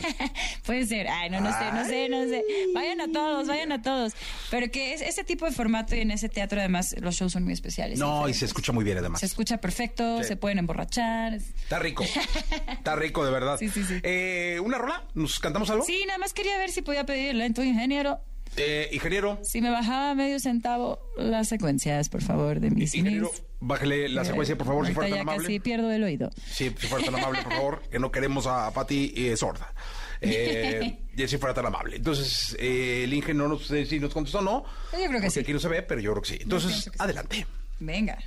[0.64, 2.42] Puede ser, ay, no, no sé, no sé, no sé.
[2.74, 4.12] Vayan a todos, vayan a todos.
[4.50, 7.44] Pero que es ese tipo de formato y en ese teatro además los shows son
[7.44, 7.98] muy especiales.
[7.98, 9.20] no, y se escucha muy bien además.
[9.20, 10.28] Se escucha perfecto, Sí.
[10.28, 11.34] se pueden emborrachar.
[11.34, 12.04] Está rico.
[12.68, 13.56] Está rico, de verdad.
[13.58, 13.94] Sí, sí, sí.
[14.02, 15.04] Eh, ¿Una rola?
[15.14, 15.84] ¿Nos cantamos algo?
[15.84, 18.20] Sí, nada más quería ver si podía pedirle a tu ingeniero
[18.56, 23.42] Eh, ingeniero, si me bajaba medio centavo las secuencias, por favor, de mis ingeniero, mis-
[23.66, 25.42] bájele la secuencia, por favor, si fuera tan ya amable.
[25.42, 26.30] casi pierdo el oído.
[26.46, 29.72] Sí, si fuera tan amable, por favor, que no queremos a Pati eh, sorda.
[30.20, 31.96] Eh, y si fuera tan amable.
[31.96, 34.64] Entonces, eh, el Inge no nos sé si nos contestó o no.
[34.92, 35.40] Yo creo que porque sí.
[35.40, 36.38] aquí no se ve, pero yo creo que sí.
[36.40, 36.90] Entonces, sí.
[36.98, 37.46] adelante.
[37.80, 38.18] Venga.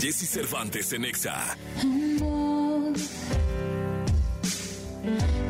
[0.00, 1.56] Jesse Cervantes en Exa.
[1.82, 2.92] Amor,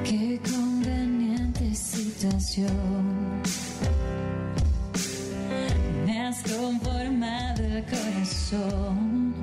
[0.04, 3.42] qué conveniente situación.
[6.04, 9.34] Me has conformado el corazón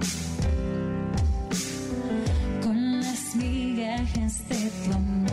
[2.62, 5.33] con las migajas de tu amor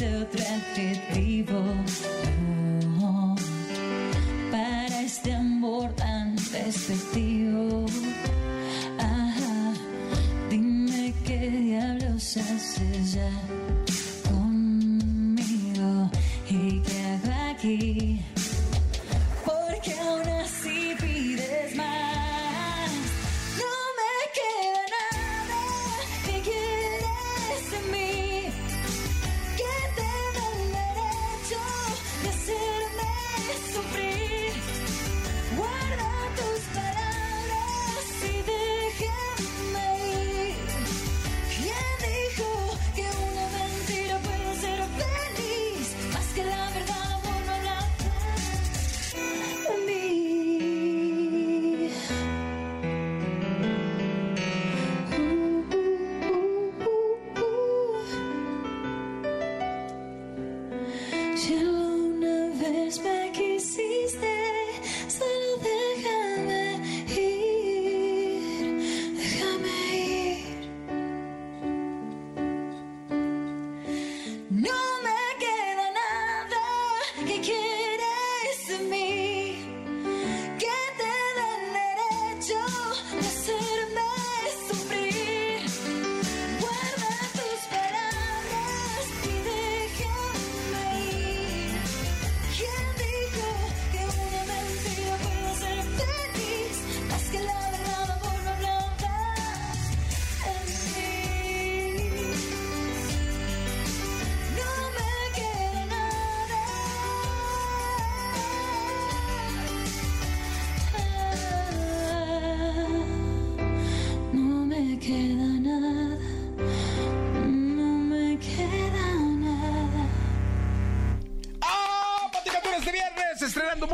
[0.00, 1.62] existe otro adjetivo.
[4.50, 7.86] Para este amor tan despectivo,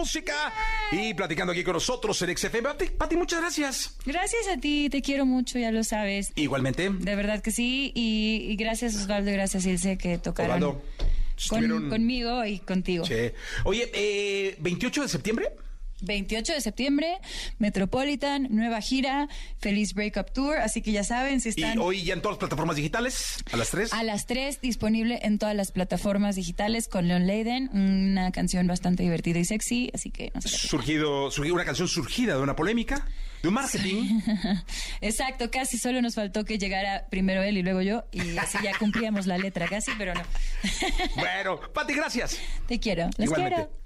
[0.07, 0.53] música
[0.93, 2.63] y platicando aquí con nosotros en XFM.
[2.63, 3.97] Pati, Pati, muchas gracias.
[4.07, 6.31] Gracias a ti, te quiero mucho, ya lo sabes.
[6.37, 6.91] Igualmente.
[6.91, 7.91] De verdad que sí.
[7.95, 13.05] Y, y gracias Osvaldo y gracias Ilse que tocaron Osvaldo, con- conmigo y contigo.
[13.05, 13.33] Sí.
[13.65, 15.51] Oye, eh, 28 de septiembre.
[16.07, 17.19] 28 de septiembre,
[17.59, 19.29] Metropolitan, nueva gira,
[19.59, 20.57] Feliz Breakup Tour.
[20.59, 23.57] Así que ya saben, si están Y hoy ya en todas las plataformas digitales, a
[23.57, 23.93] las 3.
[23.93, 29.03] a las 3, disponible en todas las plataformas digitales con Leon Leiden, una canción bastante
[29.03, 29.91] divertida y sexy.
[29.93, 30.49] Así que no sé.
[30.49, 33.07] Surgido, surgido una canción surgida de una polémica,
[33.43, 34.21] de un marketing.
[35.01, 38.05] Exacto, casi solo nos faltó que llegara primero él y luego yo.
[38.13, 40.23] Y así ya cumplíamos la letra casi, pero no.
[41.17, 42.39] bueno, Pati, gracias.
[42.67, 43.07] Te quiero.
[43.19, 43.55] Los Igualmente.
[43.57, 43.86] quiero.